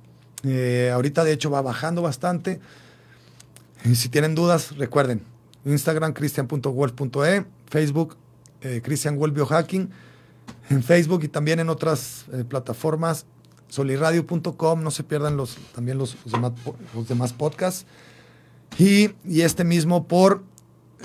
[0.42, 2.60] Eh, ahorita de hecho va bajando bastante.
[3.84, 5.22] Y si tienen dudas, recuerden,
[5.66, 8.16] Instagram cristian.wolf.e, Facebook
[8.62, 9.90] eh, Christian Wolf Biohacking,
[10.70, 13.26] en Facebook y también en otras eh, plataformas,
[13.68, 16.16] soliradio.com, no se pierdan los, también los,
[17.08, 17.86] demás, podcasts.
[18.78, 20.42] Y, y, este mismo por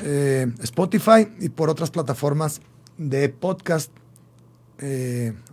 [0.03, 2.62] eh, Spotify y por otras plataformas
[2.97, 3.91] de podcast.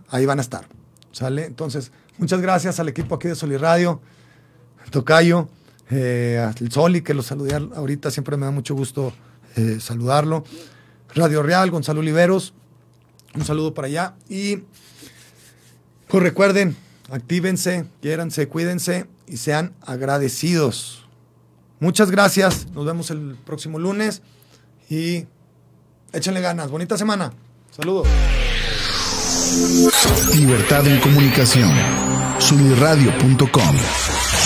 [0.09, 0.67] ahí van a estar.
[1.11, 1.45] ¿Sale?
[1.45, 4.01] Entonces, Muchas gracias al equipo aquí de Soliradio,
[4.91, 5.47] Tocayo,
[5.89, 9.13] eh, al Soli, que lo saludé ahorita, siempre me da mucho gusto
[9.55, 10.43] eh, saludarlo.
[11.15, 12.53] Radio Real, Gonzalo Oliveros,
[13.33, 14.15] un saludo para allá.
[14.29, 14.63] Y
[16.07, 16.75] pues recuerden,
[17.11, 21.05] actívense, quiéranse, cuídense y sean agradecidos.
[21.79, 22.67] Muchas gracias.
[22.73, 24.21] Nos vemos el próximo lunes
[24.89, 25.25] y
[26.13, 26.69] échenle ganas.
[26.69, 27.31] Bonita semana.
[27.71, 28.07] Saludos.
[30.35, 31.71] Libertad en comunicación.
[32.39, 34.28] Sunirradio.com.